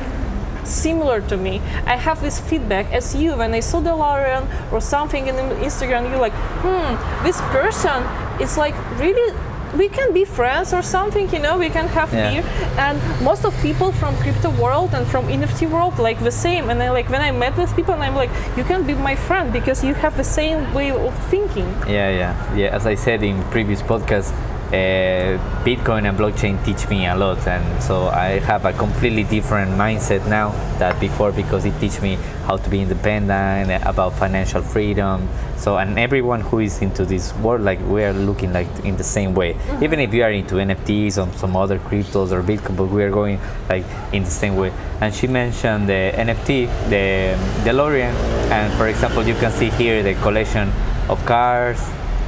[0.64, 1.60] similar to me.
[1.86, 6.10] I have this feedback as you when I saw DeLorean or something in Instagram.
[6.10, 8.04] You're like, hmm, this person
[8.42, 9.51] is like really.
[9.78, 11.58] We can be friends or something, you know.
[11.58, 12.30] We can have Yeah.
[12.30, 12.44] beer,
[12.78, 16.70] and most of people from crypto world and from NFT world like the same.
[16.70, 19.16] And I like when I met with people, and I'm like, you can be my
[19.16, 21.68] friend because you have the same way of thinking.
[21.88, 22.76] Yeah, yeah, yeah.
[22.76, 24.34] As I said in previous podcasts,
[24.72, 29.72] uh, Bitcoin and blockchain teach me a lot, and so I have a completely different
[29.72, 35.28] mindset now than before because it teach me how to be independent, about financial freedom.
[35.58, 39.04] So, and everyone who is into this world, like we are looking like in the
[39.04, 39.58] same way.
[39.82, 43.12] Even if you are into NFTs or some other cryptos or Bitcoin, but we are
[43.12, 44.72] going like in the same way.
[45.02, 47.38] And she mentioned the NFT, the
[47.70, 48.14] DeLorean,
[48.52, 50.72] and for example, you can see here the collection
[51.10, 51.80] of cars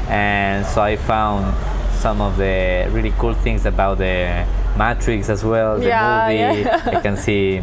[0.10, 1.56] and so I found
[2.06, 4.46] some of the really cool things about the
[4.78, 6.62] Matrix as well, the Yeah, movie.
[6.64, 6.98] yeah.
[6.98, 7.62] I can see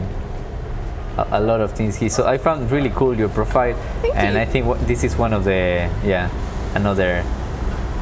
[1.22, 2.09] a, a lot of things here.
[2.09, 4.40] So I found really cool your profile, Thank and you.
[4.40, 6.31] I think what, this is one of the yeah
[6.74, 7.22] another.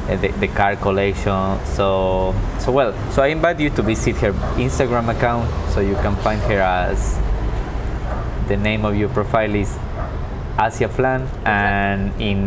[0.09, 1.37] uh, The, the car collection
[1.77, 6.15] so so well so i invite you to visit her instagram account so you can
[6.25, 6.97] find her as
[8.49, 9.69] the name of your profile is
[10.57, 12.39] Asia Flan, and in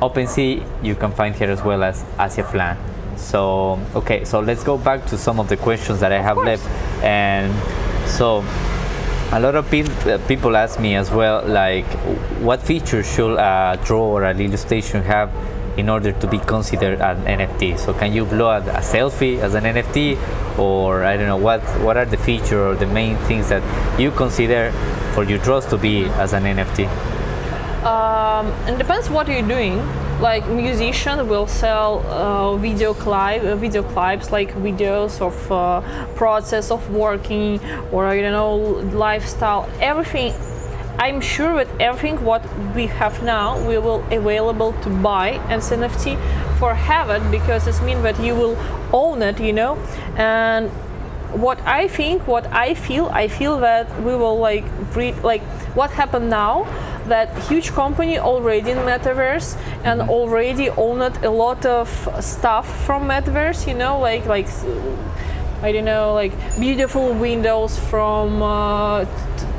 [0.00, 2.76] OpenSea you can find here as well as Asia Flan.
[3.16, 6.66] So okay, so let's go back to some of the questions that I have left,
[7.02, 7.52] and
[8.08, 8.44] so
[9.32, 11.86] a lot of pe- uh, people ask me as well, like
[12.40, 15.30] what features should a draw or an illustration have
[15.78, 17.78] in order to be considered an NFT.
[17.78, 20.18] So can you upload a selfie as an NFT,
[20.58, 23.62] or I don't know what what are the features or the main things that
[23.98, 24.70] you consider
[25.14, 26.88] for your draws to be as an NFT?
[27.84, 29.76] Um, it depends what you're doing.
[30.20, 35.80] Like musician will sell uh, video clip, uh, video clips, like videos of uh,
[36.14, 37.58] process of working,
[37.90, 38.56] or don't know,
[38.96, 40.32] lifestyle, everything.
[40.98, 42.42] I'm sure that everything what
[42.76, 46.16] we have now we will available to buy as NFT
[46.60, 48.56] for have it because it means that you will
[48.92, 49.76] own it, you know,
[50.16, 50.70] and
[51.32, 54.64] what I think, what I feel, I feel that we will like
[54.94, 55.42] re- like
[55.74, 56.66] what happened now
[57.08, 61.88] that huge company already in metaverse and already owned a lot of
[62.20, 64.48] stuff from metaverse, you know, like like
[65.62, 69.10] I don't know, like beautiful windows from uh, t-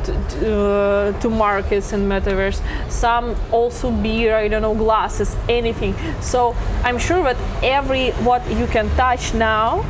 [0.04, 2.62] t- t- uh, to markets in metaverse.
[2.92, 5.96] Some also beer, I don't know, glasses, anything.
[6.20, 9.86] So I'm sure that every what you can touch now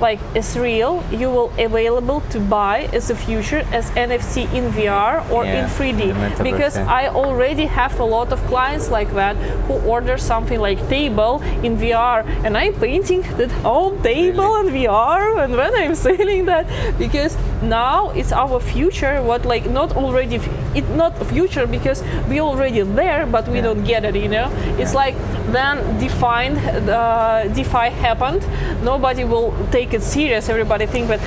[0.00, 5.28] like is real, you will available to buy as a future as NFT in VR
[5.30, 6.00] or Yeah, in 3D.
[6.38, 6.86] in because yeah.
[7.00, 11.76] I already have a lot of clients like that who order something like table in
[11.78, 16.66] VR, and I'm painting that whole table in VR, and when I'm selling that,
[16.98, 19.22] because now it's our future.
[19.22, 20.36] What like not already,
[20.74, 23.64] it not future because we already there, but we Yeah.
[23.68, 24.14] don't get it.
[24.16, 25.14] You know, it's like
[25.52, 26.58] then defined
[26.90, 28.42] uh, DeFi happened.
[28.82, 30.48] Nobody will take it serious.
[30.48, 31.20] Everybody think that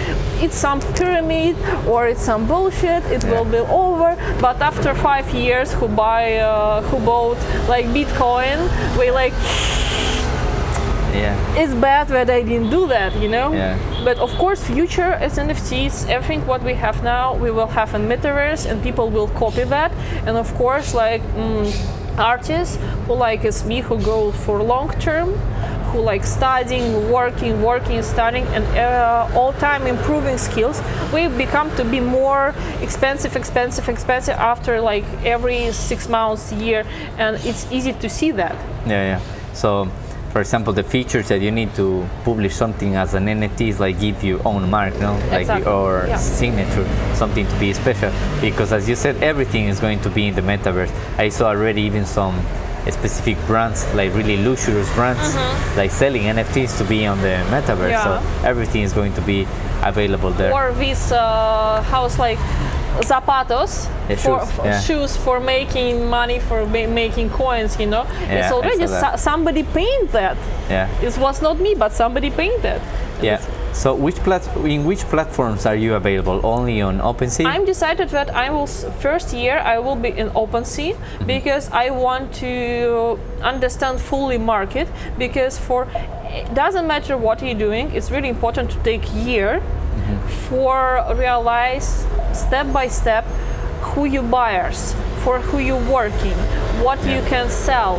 [0.43, 1.55] it's some pyramid
[1.87, 3.03] or it's some bullshit.
[3.15, 3.31] It Yeah.
[3.31, 4.15] will be over.
[4.41, 7.37] But after five years, who buy, uh, who bought
[7.73, 8.57] like Bitcoin,
[8.99, 9.33] we like
[11.13, 11.35] Yeah.
[11.61, 13.11] it's bad that I didn't do that.
[13.15, 13.53] You know.
[13.53, 13.75] Yeah.
[14.03, 18.07] But of course, future as NFTs, everything what we have now, we will have in
[18.07, 19.91] metaverse, and people will copy that.
[20.25, 21.65] And of course, like mm,
[22.17, 25.29] artists who like as me, who go for long term,
[25.91, 30.81] who like studying, working, working, studying, and uh, all time improving skills,
[31.13, 36.85] we become to be more expensive, expensive, expensive after like every six months, year,
[37.17, 38.55] and it's easy to see that.
[38.85, 39.21] Yeah, yeah.
[39.53, 39.89] So,
[40.31, 43.99] for example, the features that you need to publish something as an NFT is like
[43.99, 45.71] give you own mark, no, like Exactly.
[45.71, 46.17] or Yeah.
[46.17, 48.11] signature, something to be special.
[48.41, 50.91] Because as you said, everything is going to be in the metaverse.
[51.17, 52.35] I saw already even some
[52.91, 55.35] specific brands, like really luxurious brands,
[55.75, 58.03] like selling NFTs to be on the metaverse.
[58.03, 58.45] So Mm-hmm.
[58.45, 59.47] Everything is going to be
[59.83, 60.53] available there.
[60.53, 62.39] or this uh, house like
[63.01, 64.79] zapatos Yeah, for shoes, for yeah.
[64.81, 69.63] shoes for making money for ma- making coins you know Yeah, it's already so- somebody
[69.63, 70.37] paint that
[70.69, 70.89] yeah.
[71.01, 72.81] it was not me but somebody painted
[73.21, 73.41] Yeah.
[73.73, 76.39] So which plat- in which platforms are you available?
[76.43, 77.45] Only on OpenSea?
[77.45, 81.25] I'm decided that I will s- first year I will be in OpenSea mm-hmm.
[81.25, 85.87] because I want to understand fully market because for
[86.29, 90.27] it doesn't matter what you're doing it's really important to take year mm-hmm.
[90.49, 93.25] for realize step by step
[93.81, 96.37] who your buyers for who you're working
[96.83, 97.97] what you can sell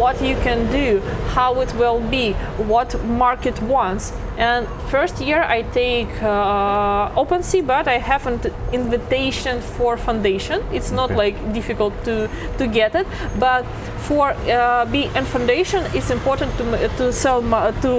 [0.00, 1.00] what you can do
[1.36, 2.32] how it will be
[2.72, 4.12] what market wants.
[4.38, 8.40] And first year i take uh, OpenSea but i have an
[8.72, 10.62] invitation for foundation.
[10.72, 11.16] It's not Okay.
[11.16, 13.06] like difficult to to get it
[13.38, 13.64] but
[14.08, 16.64] for uh, be in foundation it's important to
[16.98, 17.40] to sell
[17.82, 17.92] to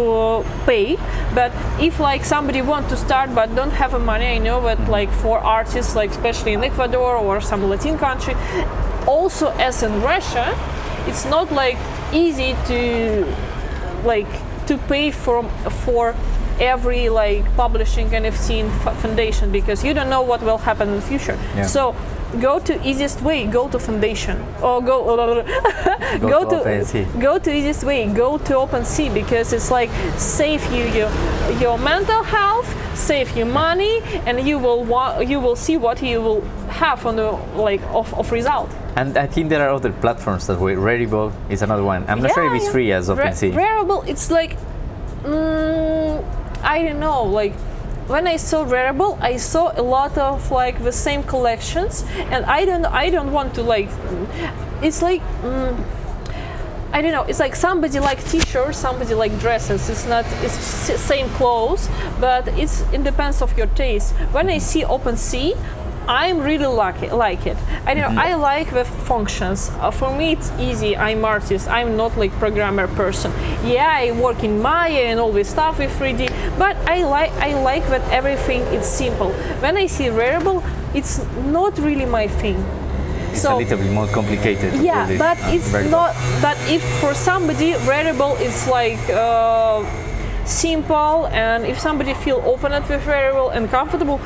[0.65, 0.97] pay.
[1.34, 4.80] But if like somebody want to start but don't have a money i know that
[4.89, 8.36] like for artists like especially in ecuador or some latin country
[9.07, 10.47] also as in russia
[11.07, 11.77] it's not like
[12.13, 13.25] easy to
[14.05, 14.27] like
[14.67, 15.47] to pay from
[15.85, 16.13] for
[16.59, 18.69] every like publishing NFT in
[19.01, 21.37] foundation because you don't know what will happen in the future.
[21.55, 21.63] Yeah.
[21.67, 21.95] So
[22.41, 25.05] go to easiest way, go to foundation or go
[26.19, 27.21] Go to OpenSea.
[27.21, 31.11] go to easiest way, go to OpenSea because it's like save you your
[31.61, 32.67] your mental health,
[32.97, 37.15] save you money, and you will wa- you will see what you will have on
[37.17, 38.69] the like of, of result.
[38.97, 40.73] And I think there are other platforms that way.
[40.75, 42.03] Rarible is another one.
[42.07, 43.53] I'm not sure if it's free as Ra- OpenSea.
[43.53, 44.57] Rarible, it's like,
[45.23, 46.23] mm,
[46.63, 47.53] I don't know, like
[48.07, 52.65] when I saw Rarible, I saw a lot of like the same collections, and I
[52.65, 53.89] don't, I don't want to like,
[54.81, 55.21] it's like.
[55.43, 55.75] Mm,
[56.93, 57.23] I don't know.
[57.23, 59.89] It's like somebody like t-shirts, somebody like dresses.
[59.89, 64.15] It's not it's s- same clothes, but it's it depends of your taste.
[64.31, 65.53] When I see OpenSea,
[66.07, 67.57] I'm really lucky like it.
[67.85, 68.21] I don't know.
[68.21, 69.69] I like the functions.
[69.79, 70.95] Uh, for me, it's easy.
[70.95, 71.67] I'm artist.
[71.67, 73.31] I'm not like programmer person.
[73.65, 77.61] Yeah, I work in Maya and all this stuff with 3D, but I like I
[77.61, 79.31] like that everything is simple.
[79.59, 82.57] When I see Rarible, it's not really my thing.
[83.31, 84.73] It's a little bit more complicated.
[84.81, 85.91] Yeah, but on it's Rarible.
[85.91, 86.15] not.
[86.41, 89.83] But if for somebody Rarible is like uh,
[90.45, 94.19] simple, and if somebody feel open up with Rarible and comfortable,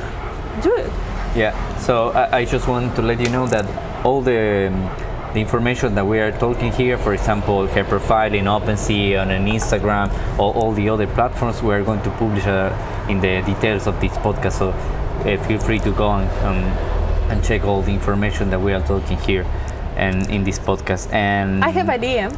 [0.62, 0.90] do it.
[1.34, 1.52] Yeah.
[1.78, 3.66] So I, I just want to let you know that
[4.04, 4.90] all the um,
[5.32, 9.46] the information that we are talking here, for example, her profile in OpenSea on an
[9.46, 13.86] Instagram, or all the other platforms, we are going to publish uh, in the details
[13.86, 14.58] of this podcast.
[14.58, 16.62] So uh, feel free to go and um,
[17.30, 19.46] and check all the information that we are talking here
[19.96, 21.10] and in this podcast.
[21.12, 22.30] And I have idea.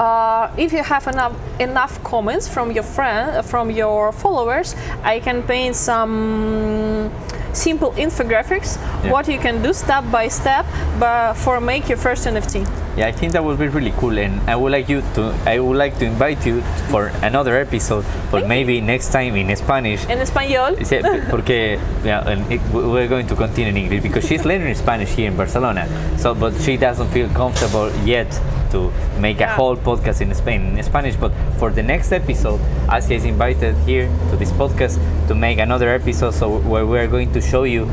[0.00, 5.42] Uh, if you have enough enough comments from your friend, from your followers, I can
[5.42, 7.10] paint some
[7.52, 8.78] simple infographics.
[9.04, 9.12] Yeah.
[9.12, 10.64] What you can do step by step,
[10.98, 12.66] but for make your first NFT.
[12.96, 15.36] Yeah, I think that would be really cool, and I would like you to.
[15.44, 20.08] I would like to invite you for another episode, but maybe next time in Spanish.
[20.08, 20.80] in español.
[21.28, 25.28] Porque yeah, and it, we're going to continue in English because she's learning Spanish here
[25.28, 25.84] in Barcelona.
[26.16, 28.32] So, but she doesn't feel comfortable yet
[28.70, 31.16] to make a whole podcast in Spain in Spanish.
[31.16, 35.88] But for the next episode, Asia is invited here to this podcast to make another
[35.90, 36.32] episode.
[36.34, 37.86] So where we are going to show you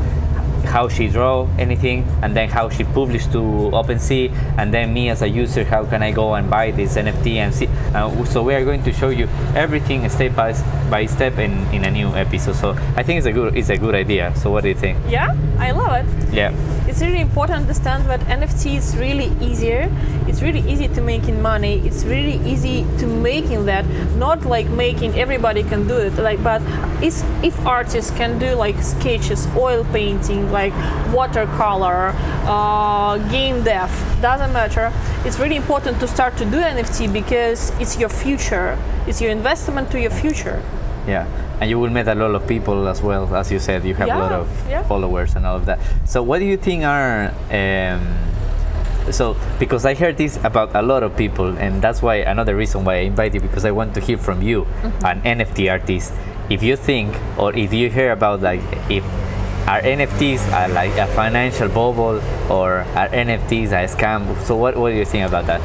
[0.64, 3.38] how she draw anything and then how she published to
[3.72, 7.36] OpenSea and then me as a user how can I go and buy this NFT
[7.36, 10.52] and see uh, so we are going to show you everything step by,
[10.90, 13.78] by step in, in a new episode so I think it's a good it's a
[13.78, 16.34] good idea so what do you think Yeah, I love it.
[16.34, 16.50] yeah
[16.88, 19.90] It's really important to understand that NFT is really easier.
[20.26, 21.86] It's really easy to making money.
[21.86, 23.84] It's really easy to making that.
[24.16, 26.14] Not like making everybody can do it.
[26.14, 26.62] Like, but
[27.02, 30.72] it's, if artists can do like sketches, oil painting, like
[31.12, 32.14] watercolor,
[32.46, 33.90] uh, game dev,
[34.22, 34.90] doesn't matter.
[35.26, 38.78] It's really important to start to do NFT because it's your future.
[39.06, 40.62] It's your investment to your future.
[41.06, 41.26] yeah
[41.60, 44.08] and you will meet a lot of people as well as you said you have
[44.08, 44.82] a lot of yeah.
[44.84, 48.16] followers and all of that so what do you think are um,
[49.12, 52.84] so because i heard this about a lot of people and that's why another reason
[52.84, 55.06] why i invited you because i want to hear from you Mm-hmm.
[55.06, 56.12] an nft artist
[56.50, 59.04] if you think or if you hear about like if
[59.66, 64.90] are nfts are like a financial bubble or are nfts a scam so what, what
[64.90, 65.60] do you think about that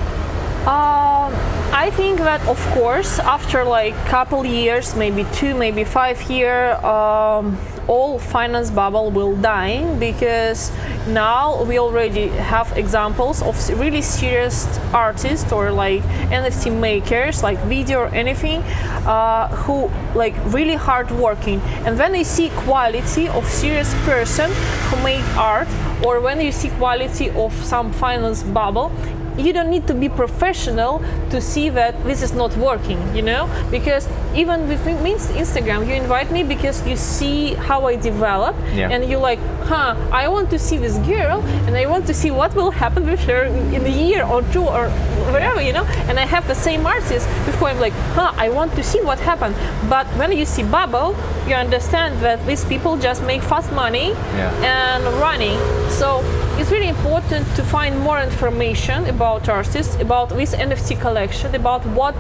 [1.24, 1.34] Um,
[1.72, 7.58] I think that of course after like couple years, maybe two, maybe five year, um,
[7.88, 10.72] all finance bubble will die because
[11.08, 18.00] now we already have examples of really serious artists or like NFT makers, like video
[18.02, 18.62] or anything,
[19.06, 24.52] uh, who like really hard working, and when they see quality of serious person
[24.88, 25.68] who make art,
[26.06, 28.92] or when you see quality of some finance bubble,
[29.38, 33.50] you don't need to be professional to see that this is not working you know
[33.72, 38.90] because even with means instagram you invite me because you see how i develop Yeah.
[38.90, 42.32] and you're like huh i want to see this girl and i want to see
[42.32, 44.90] what will happen with her in a year or two or
[45.32, 48.50] whatever you know and i have the same artist with who i'm like huh i
[48.50, 49.56] want to see what happened
[49.90, 51.16] but when you see bubble
[51.48, 54.52] you understand that these people just make fast money Yeah.
[54.76, 55.58] and running.
[55.90, 56.22] So
[56.64, 62.16] it's really important to find more information about artists, about this NFT collection, about what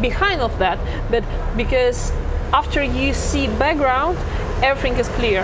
[0.00, 0.78] behind of that.
[1.10, 1.22] But
[1.58, 2.10] because
[2.54, 4.16] after you see background,
[4.62, 5.42] everything is clear.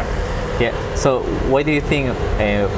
[0.58, 0.72] Yeah.
[0.94, 1.20] So
[1.52, 2.68] why do you think uh,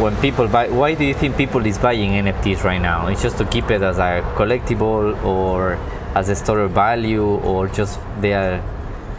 [0.00, 0.70] when people buy?
[0.70, 3.08] Why do you think people is buying NFTs right now?
[3.08, 5.74] It's just to keep it as a collectible, or
[6.14, 8.62] as a store of value, or just they are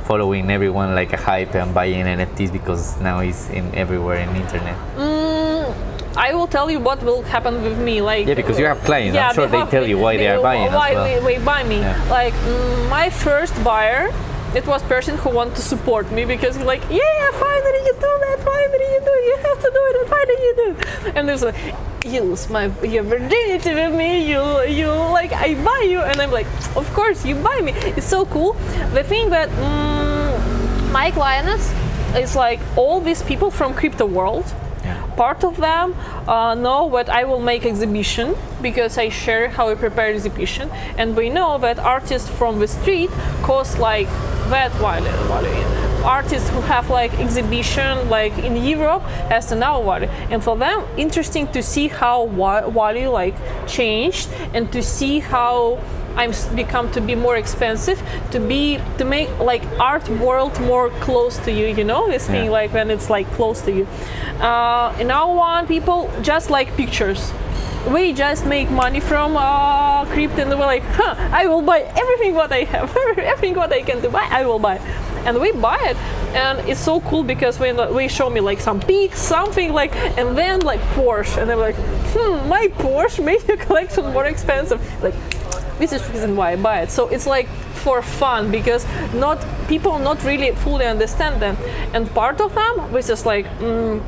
[0.05, 4.77] following everyone like a hype and buying NFTs because now it's in everywhere in internet.
[6.17, 8.01] I will tell you what will happen with me.
[8.01, 9.15] Like Yeah, because you have clients.
[9.17, 11.03] I'm sure they have- tell you why they are buying Why well.
[11.03, 11.79] they, they buy me?
[11.79, 12.09] Yeah.
[12.09, 14.11] Like mm, my first buyer,
[14.55, 18.13] it was person who wanted to support me because he's like, yeah, finally you do
[18.25, 20.69] that, finally you do, you have to do it, and finally you do.
[21.15, 21.55] And there's like,
[22.05, 24.41] use my your virginity with me, you
[24.79, 24.87] you
[25.19, 27.73] like I buy you, and I'm like, of course you buy me.
[27.97, 28.53] It's so cool.
[28.93, 31.71] The thing that mm, my clients
[32.15, 34.45] is like all these people from crypto world
[35.17, 35.95] part of them
[36.27, 41.17] uh, know that I will make exhibition because I share how I prepare exhibition, and
[41.17, 43.09] we know that artists from the street
[43.41, 44.07] cost like
[44.49, 45.09] that value.
[45.27, 45.86] value.
[46.07, 51.47] Artists who have like exhibition like in Europe has another value, and for them interesting
[51.51, 53.35] to see how wa- value like
[53.67, 55.77] changed and to see how
[56.15, 58.01] I'm become to be more expensive
[58.31, 62.07] to be to make like art world more close to you you know?
[62.07, 62.59] This thing Yeah.
[62.59, 63.85] like when it's like close to you.
[64.39, 67.31] Uh, in our one people just like pictures.
[67.91, 72.33] We just make money from uh, crypto and we're like huh I will buy everything
[72.33, 74.77] what I have everything what I can do buy I will buy
[75.27, 75.97] and we buy it.
[76.33, 80.37] And it's so cool because when we show me like some peaks something like and
[80.37, 81.37] then like Porsche.
[81.41, 81.75] And I'm like
[82.13, 84.79] hmm my Porsche made your collection more expensive.
[85.03, 85.13] Like
[85.77, 86.89] this is the reason why I buy it.
[86.89, 87.47] So it's like
[87.83, 91.55] for fun because not people not really fully understand them,
[91.93, 94.01] and part of them which is like mm,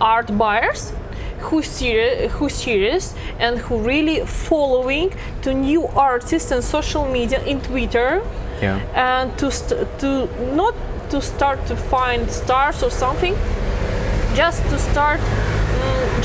[0.00, 0.92] art buyers
[1.38, 5.12] who serious, who serious and who really following
[5.42, 8.22] to new artists and social media in Twitter
[8.62, 8.80] Yeah.
[8.94, 9.50] and to
[9.98, 10.74] to not
[11.10, 13.34] to start to find stars or something
[14.34, 15.20] just to start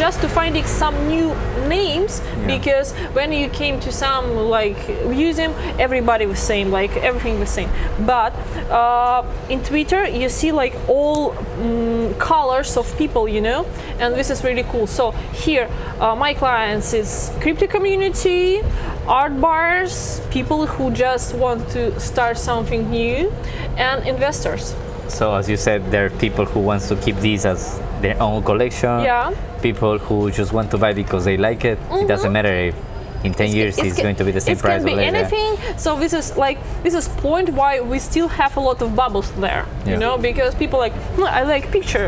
[0.01, 1.35] just to finding some new
[1.67, 7.49] names because when you came to some like museum, everybody was same, like everything was
[7.49, 7.69] same.
[7.99, 8.33] But
[8.71, 13.65] uh, in Twitter, you see like all mm, colors of people, you know,
[13.99, 14.87] and this is really cool.
[14.87, 15.11] So
[15.45, 18.61] here, uh, my clients is crypto community,
[19.07, 23.31] art bars, people who just want to start something new,
[23.77, 24.75] and investors.
[25.11, 28.43] So as you said, there are people who wants to keep these as their own
[28.43, 29.01] collection.
[29.01, 29.33] Yeah.
[29.61, 31.77] People who just want to buy because they like it.
[31.91, 32.75] It doesn't matter if
[33.23, 34.83] in 10 years it's, going to be the same it price.
[34.83, 35.57] can be or anything.
[35.77, 39.29] So this is like this is point why we still have a lot of bubbles
[39.33, 39.65] there.
[39.85, 39.91] Yeah.
[39.91, 42.07] You know, because people like "Hmm, I like picture.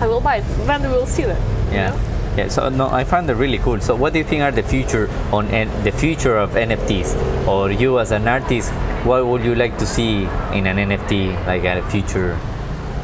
[0.00, 0.44] I will buy it.
[0.66, 1.40] Then we will see that.
[1.70, 1.90] you Yeah.
[1.90, 2.13] know?
[2.36, 3.80] Yeah, so no, I found it really cool.
[3.80, 7.70] So, what do you think are the future on N- the future of NFTs, or
[7.70, 8.72] you as an artist,
[9.04, 12.36] what would you like to see in an NFT, like a future?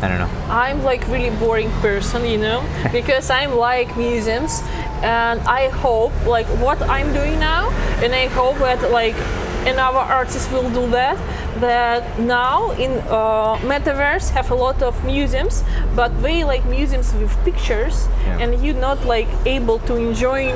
[0.03, 0.31] I don't know.
[0.49, 4.63] I'm like really boring person, you know, because I'm like museums,
[5.03, 7.71] and I hope like what I'm doing now,
[8.03, 9.15] and I hope that like
[9.67, 11.17] another artists will do that.
[11.61, 17.33] That now in uh, metaverse have a lot of museums, but they like museums with
[17.45, 18.39] pictures, Yeah.
[18.41, 20.53] and you're not like able to enjoy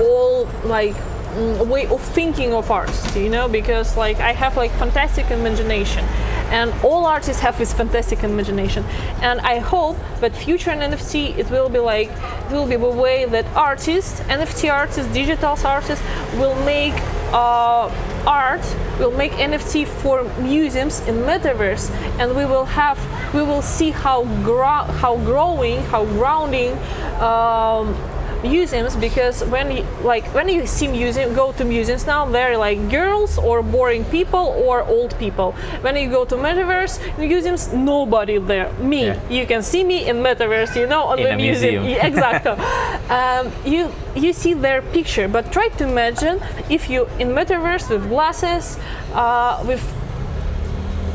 [0.00, 0.94] all like
[1.34, 6.04] mm, way of thinking of artists you know because like i have like fantastic imagination
[6.50, 8.84] and all artists have this fantastic imagination.
[9.22, 12.08] And i hope that future in nft it will be like
[12.50, 16.94] it will be the way that artists nft artists digital artists will make
[17.32, 17.90] uh,
[18.26, 18.64] art
[18.98, 21.90] will make nft for museums in metaverse.
[22.18, 22.98] And we will have
[23.34, 26.72] we will see how gro- how growing how grounding
[27.20, 27.94] um,
[28.42, 32.90] museums because when you, like when you see museum go to museums now they're like
[32.90, 35.52] girls or boring people or old people.
[35.80, 38.72] When you go to metaverse museums nobody there.
[38.74, 39.06] Me.
[39.06, 39.28] Yeah.
[39.28, 41.84] you can see me in metaverse you know on In the a museum, museum.
[41.96, 42.56] Yeah, exactly.
[43.06, 48.08] Um, you you see their picture but try to imagine if you in metaverse with
[48.08, 48.78] glasses
[49.14, 49.82] uh, with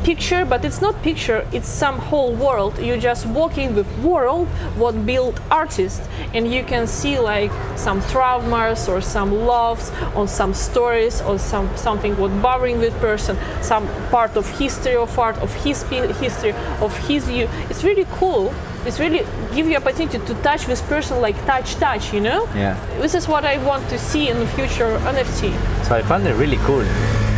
[0.04, 2.78] picture but it's not picture it's some whole world.
[2.78, 8.88] You just walking with world what built artists and you can see like some traumas
[8.88, 14.36] or some loves or some stories or some something what bothering with person some part
[14.36, 17.48] of history of art of his history of his view.
[17.70, 18.52] It's really cool
[18.86, 19.24] it's really
[19.54, 22.74] give you opportunity to touch this person like touch touch you know Yeah.
[23.00, 25.52] this is what i want to see in the future nft
[25.86, 26.84] So I found it really cool.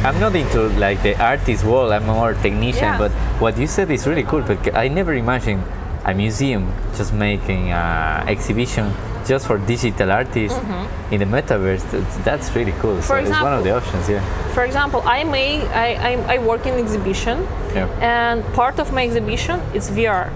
[0.06, 1.90] I'm not into like the artist world.
[1.92, 2.84] I'm more technician.
[2.92, 2.98] Yeah.
[2.98, 4.42] But what you said is really cool.
[4.42, 5.62] But I never imagined
[6.04, 8.92] a museum just making an exhibition
[9.26, 11.12] just for digital artists mm-hmm.
[11.14, 11.82] in the metaverse.
[12.24, 13.00] That's, really cool.
[13.00, 14.08] so it's one of the options.
[14.08, 14.20] Yeah.
[14.56, 17.36] for example i may i, I, I work in exhibition
[17.74, 17.88] Yeah.
[18.00, 20.30] and part of my exhibition is vr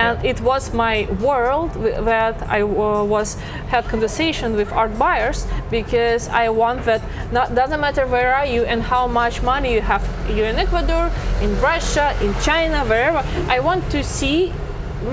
[0.00, 1.70] and it was my world
[2.10, 3.34] that I was
[3.68, 8.62] had conversation with art buyers because I want that not doesn't matter where are you
[8.64, 10.02] and how much money you have
[10.36, 11.10] you in Ecuador,
[11.44, 13.22] in Russia, in China, wherever.
[13.56, 14.52] I want to see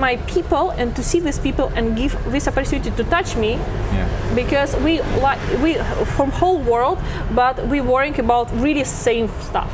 [0.00, 3.52] my people and to see these people and give this opportunity to touch me
[3.94, 4.06] Yeah.
[4.34, 5.70] because we like we
[6.16, 6.98] from whole world
[7.34, 9.72] but we worrying about really same stuff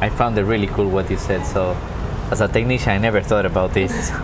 [0.00, 1.46] I found it really cool what you said.
[1.46, 1.74] So,
[2.30, 4.10] as a technician, I never thought about this.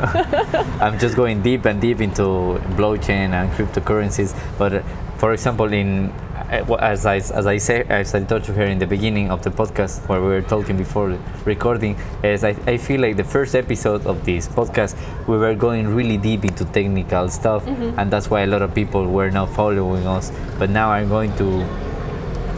[0.80, 4.36] I'm just going deep and deep into blockchain and cryptocurrencies.
[4.58, 4.84] But
[5.18, 6.10] for example, in
[6.50, 9.42] uh, as I as I say as I told you here in the beginning of
[9.42, 13.54] the podcast where we were talking before recording, is I, I feel like the first
[13.54, 14.96] episode of this podcast
[15.28, 19.06] we were going really deep into technical stuff, and that's why a lot of people
[19.06, 20.32] were not following us.
[20.58, 21.64] But now I'm going to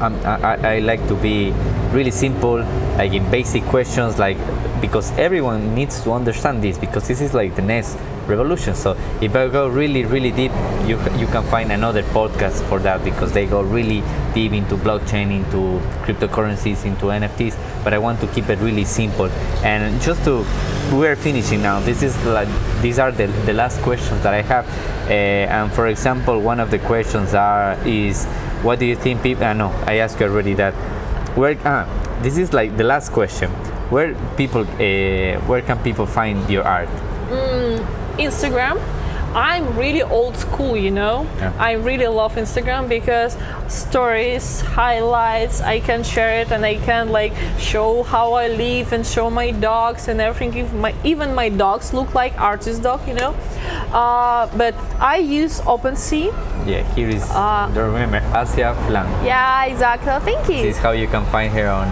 [0.01, 1.53] I, I- like to be
[1.93, 2.59] really simple,
[2.99, 4.37] like in basic questions, like
[4.81, 7.97] because everyone needs to understand this because this is like the next
[8.27, 8.75] revolution.
[8.75, 10.53] So if I go really, really deep,
[10.87, 14.03] you you can find another podcast for that because they go really
[14.35, 17.57] deep into blockchain, into cryptocurrencies, into NFTs.
[17.85, 19.29] But I want to keep it really simple.
[19.63, 20.45] And just to,
[20.93, 21.81] we're finishing now.
[21.81, 22.49] This is like
[22.83, 24.67] these are the, the last questions that I have.
[25.09, 28.25] Uh, and for example, one of the questions are is
[28.63, 29.45] what do you think people?
[29.45, 30.75] Uh, no, I asked you already that.
[31.37, 31.57] Where?
[31.65, 31.87] Ah,
[32.23, 33.51] this is like the last question.
[33.91, 34.63] Where people?
[34.63, 36.89] Uh, where can people find your art?
[38.19, 38.81] Instagram.
[39.35, 41.27] I'm really old school, you know.
[41.39, 41.53] Yeah.
[41.59, 43.37] I really love Instagram because
[43.67, 49.05] stories, highlights, I can share it and I can like show how I live and
[49.05, 50.57] show my dogs and everything.
[50.57, 53.35] If my, even my dogs look like artist dog, you know.
[53.93, 56.31] Uh, but I use OpenSea.
[56.65, 57.29] Yeah, here is.
[57.29, 59.27] Uh, don't remember Asia Flan.
[59.27, 60.13] Yeah, exactly.
[60.33, 60.63] Thank you.
[60.63, 61.89] This is how you can find her on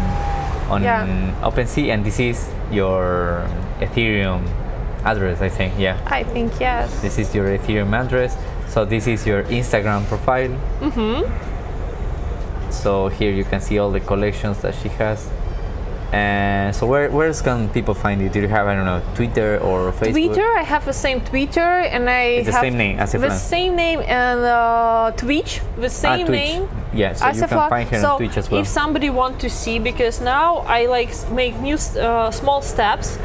[0.71, 1.35] on Yeah.
[1.43, 3.45] OpenSea, and this is your
[3.81, 4.47] Ethereum
[5.05, 5.75] address, I think.
[5.79, 5.99] Yeah.
[6.07, 7.01] I think yes.
[7.03, 8.37] This is your Ethereum address.
[8.69, 10.51] So this is your Instagram profile.
[10.81, 12.71] Mm-hmm.
[12.71, 15.29] So here you can see all the collections that she has.
[16.13, 18.29] And so where where can people find you?
[18.29, 20.13] Do you have I don't know Twitter or Facebook?
[20.13, 23.31] Twitter, I have the same Twitter, and I It's the have same name, as the
[23.31, 26.39] same name and uh, Twitch, the Ah, same Twitch.
[26.39, 26.69] name.
[26.93, 28.61] Yeah, so you can find her so on Twitch as well.
[28.61, 33.17] if somebody want to see, because now I like make new uh, small steps,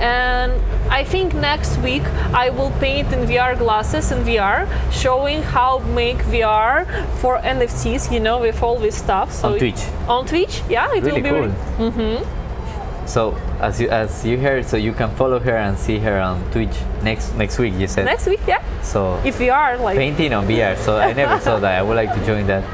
[0.00, 0.52] and
[0.90, 6.18] I think next week I will paint in VR glasses in VR, showing how make
[6.30, 6.86] VR
[7.20, 8.12] for NFTs.
[8.12, 9.32] You know, with all this stuff.
[9.32, 9.82] So On it- Twitch.
[10.08, 11.30] On Twitch, yeah, it really will be.
[11.30, 11.88] cool.
[11.88, 13.06] re- Mm-hmm.
[13.06, 16.42] So as you as you heard, so you can follow her and see her on
[16.50, 17.74] Twitch next next week.
[17.74, 18.04] You said.
[18.04, 18.62] Next week, yeah.
[18.82, 19.96] So If we are like.
[19.96, 20.76] painting on VR.
[20.76, 21.78] So I never saw that.
[21.78, 22.64] I would like to join that.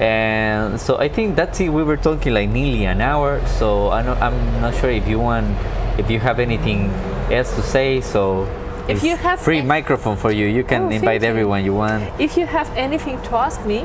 [0.00, 1.68] And so I think that's it.
[1.68, 3.40] We were talking like nearly an hour.
[3.58, 5.46] So I I'm not sure if you want,
[6.00, 6.80] if you have anything
[7.30, 8.00] else to say.
[8.00, 8.46] So
[8.88, 10.46] If you have free microphone for you.
[10.58, 12.02] You can Oh, invite everyone you want.
[12.18, 13.80] If you have anything to ask me,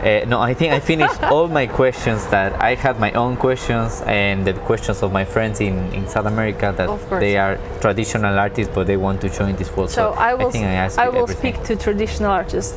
[0.00, 2.20] Uh, no, I think I finished all my questions.
[2.34, 6.26] That I had my own questions and the questions of my friends in, in South
[6.34, 6.88] America that
[7.20, 7.54] they are
[7.84, 9.90] traditional artists, but they want to join this world.
[9.90, 12.72] so I will, I asked I will speak to traditional artists.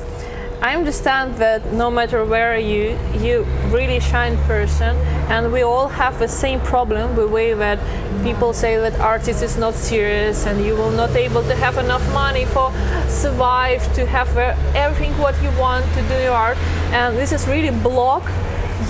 [0.64, 4.96] I understand that no matter where you, you really shine person,
[5.28, 7.18] and we all have the same problem.
[7.18, 7.80] The way that
[8.24, 12.02] people say that artist is not serious, and you will not able to have enough
[12.14, 12.72] money for
[13.10, 14.38] survive to have
[14.74, 16.58] everything what you want to do your art,
[16.94, 18.24] and this is really block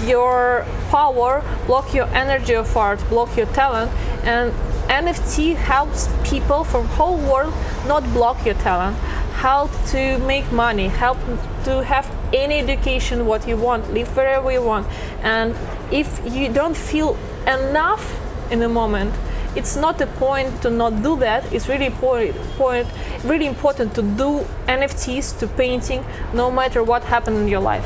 [0.05, 3.91] your power, block your energy of art, block your talent,
[4.23, 4.53] and
[4.89, 7.53] NFT helps people from whole world
[7.87, 8.95] not block your talent,
[9.43, 11.17] help to make money, help
[11.65, 14.87] to have any education what you want, live wherever you want,
[15.21, 15.53] and
[15.91, 18.03] if you don't feel enough
[18.51, 19.13] in the moment,
[19.53, 21.43] it's not a point to not do that.
[21.51, 22.87] It's really point, point
[23.25, 24.29] really important to do
[24.67, 27.85] NFTs to painting, no matter what happened in your life.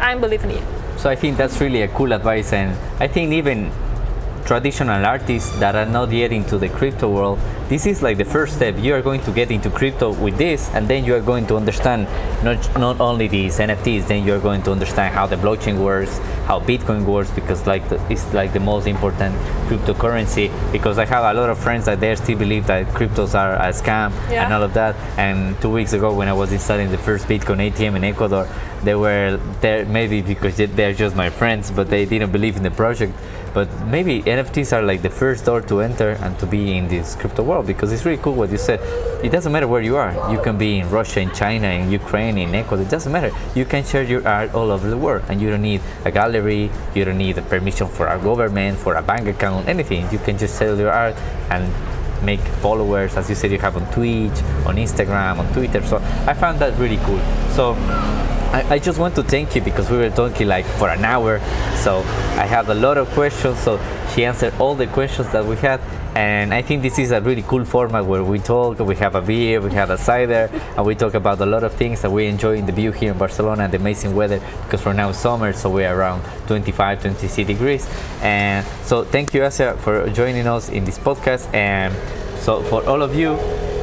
[0.00, 0.62] I'm believing you.
[0.96, 3.72] So I think that's really a cool advice, and I think even
[4.44, 7.40] traditional artists that are not yet into the crypto world,
[7.72, 8.74] this is like the first step.
[8.78, 11.56] You are going to get into crypto with this, and then you are going to
[11.56, 12.04] understand
[12.44, 14.08] not not only these NFTs.
[14.08, 16.18] Then you are going to understand how the blockchain works,
[16.50, 19.34] how Bitcoin works, because like the, it's like the most important
[19.70, 20.50] cryptocurrency.
[20.70, 23.72] Because I have a lot of friends that they still believe that cryptos are a
[23.80, 24.44] scam Yeah.
[24.44, 24.94] and all of that.
[25.16, 28.46] And two weeks ago, when I was installing the first Bitcoin ATM in Ecuador,
[28.84, 32.64] they were there maybe because they- they're just my friends, but they didn't believe in
[32.64, 33.14] the project.
[33.54, 37.14] But maybe NFTs are like the first door to enter and to be in this
[37.14, 38.80] crypto world because it's really cool what you said.
[39.24, 40.12] It doesn't matter where you are.
[40.32, 42.84] You can be in Russia, in China, in Ukraine, in Ecuador.
[42.84, 43.32] It doesn't matter.
[43.54, 46.70] You can share your art all over the world, and you don't need a gallery.
[46.94, 50.10] You don't need a permission for a government, for a bank account, anything.
[50.10, 51.16] You can just sell your art
[51.50, 51.72] and
[52.22, 55.96] make followers as you said you have on twitch on instagram on twitter so
[56.26, 57.18] i found that really cool
[57.50, 57.74] so
[58.52, 61.40] I, I just want to thank you because we were talking like for an hour
[61.82, 61.98] so
[62.38, 63.78] i have a lot of questions so
[64.14, 65.80] she answered all the questions that we had
[66.14, 69.20] and i think this is a really cool format where we talk we have a
[69.22, 72.26] beer we have a cider and we talk about a lot of things that we
[72.26, 75.18] enjoy in the view here in barcelona and the amazing weather because for now it's
[75.18, 77.88] summer so we're around 25 26 degrees.
[78.20, 81.52] And so thank you Asia for joining us in this podcast.
[81.54, 81.94] And
[82.40, 83.30] so for all of you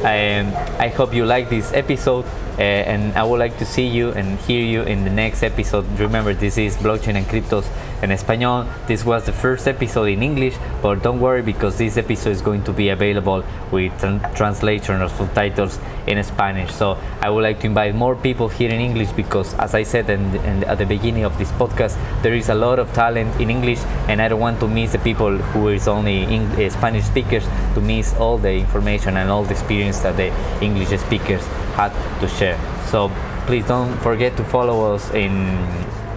[0.00, 0.46] um,
[0.78, 2.24] i hope you like this episode
[2.58, 2.62] uh,
[2.92, 5.86] and i would like to see you and hear you in the next episode.
[5.98, 7.66] Remember this is blockchain and cryptos
[8.02, 12.30] en español this was the first episode in english but don't worry because this episode
[12.30, 16.72] is going to be available with tran- translation or subtitles in spanish.
[16.72, 20.08] So i would like to invite more people here in english because as i said
[20.10, 23.50] in, in, at the beginning of this podcast there is a lot of talent in
[23.50, 23.78] english
[24.08, 27.44] and i don't want to miss the people who is only in, uh, spanish speakers
[27.74, 31.44] to miss all the information and all the experience that the english speakers
[31.74, 32.58] had to share.
[32.86, 33.10] So
[33.46, 35.32] please don't forget to follow us in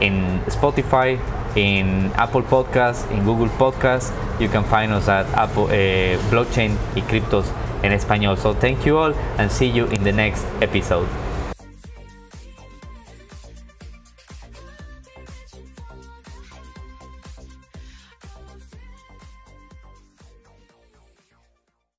[0.01, 1.19] in spotify
[1.55, 4.11] in apple podcasts in google podcasts.
[4.39, 7.45] You can find us at apple uh, blockchain y cryptos
[7.83, 8.37] en español.
[8.37, 11.07] So thank you all and see you in the next episode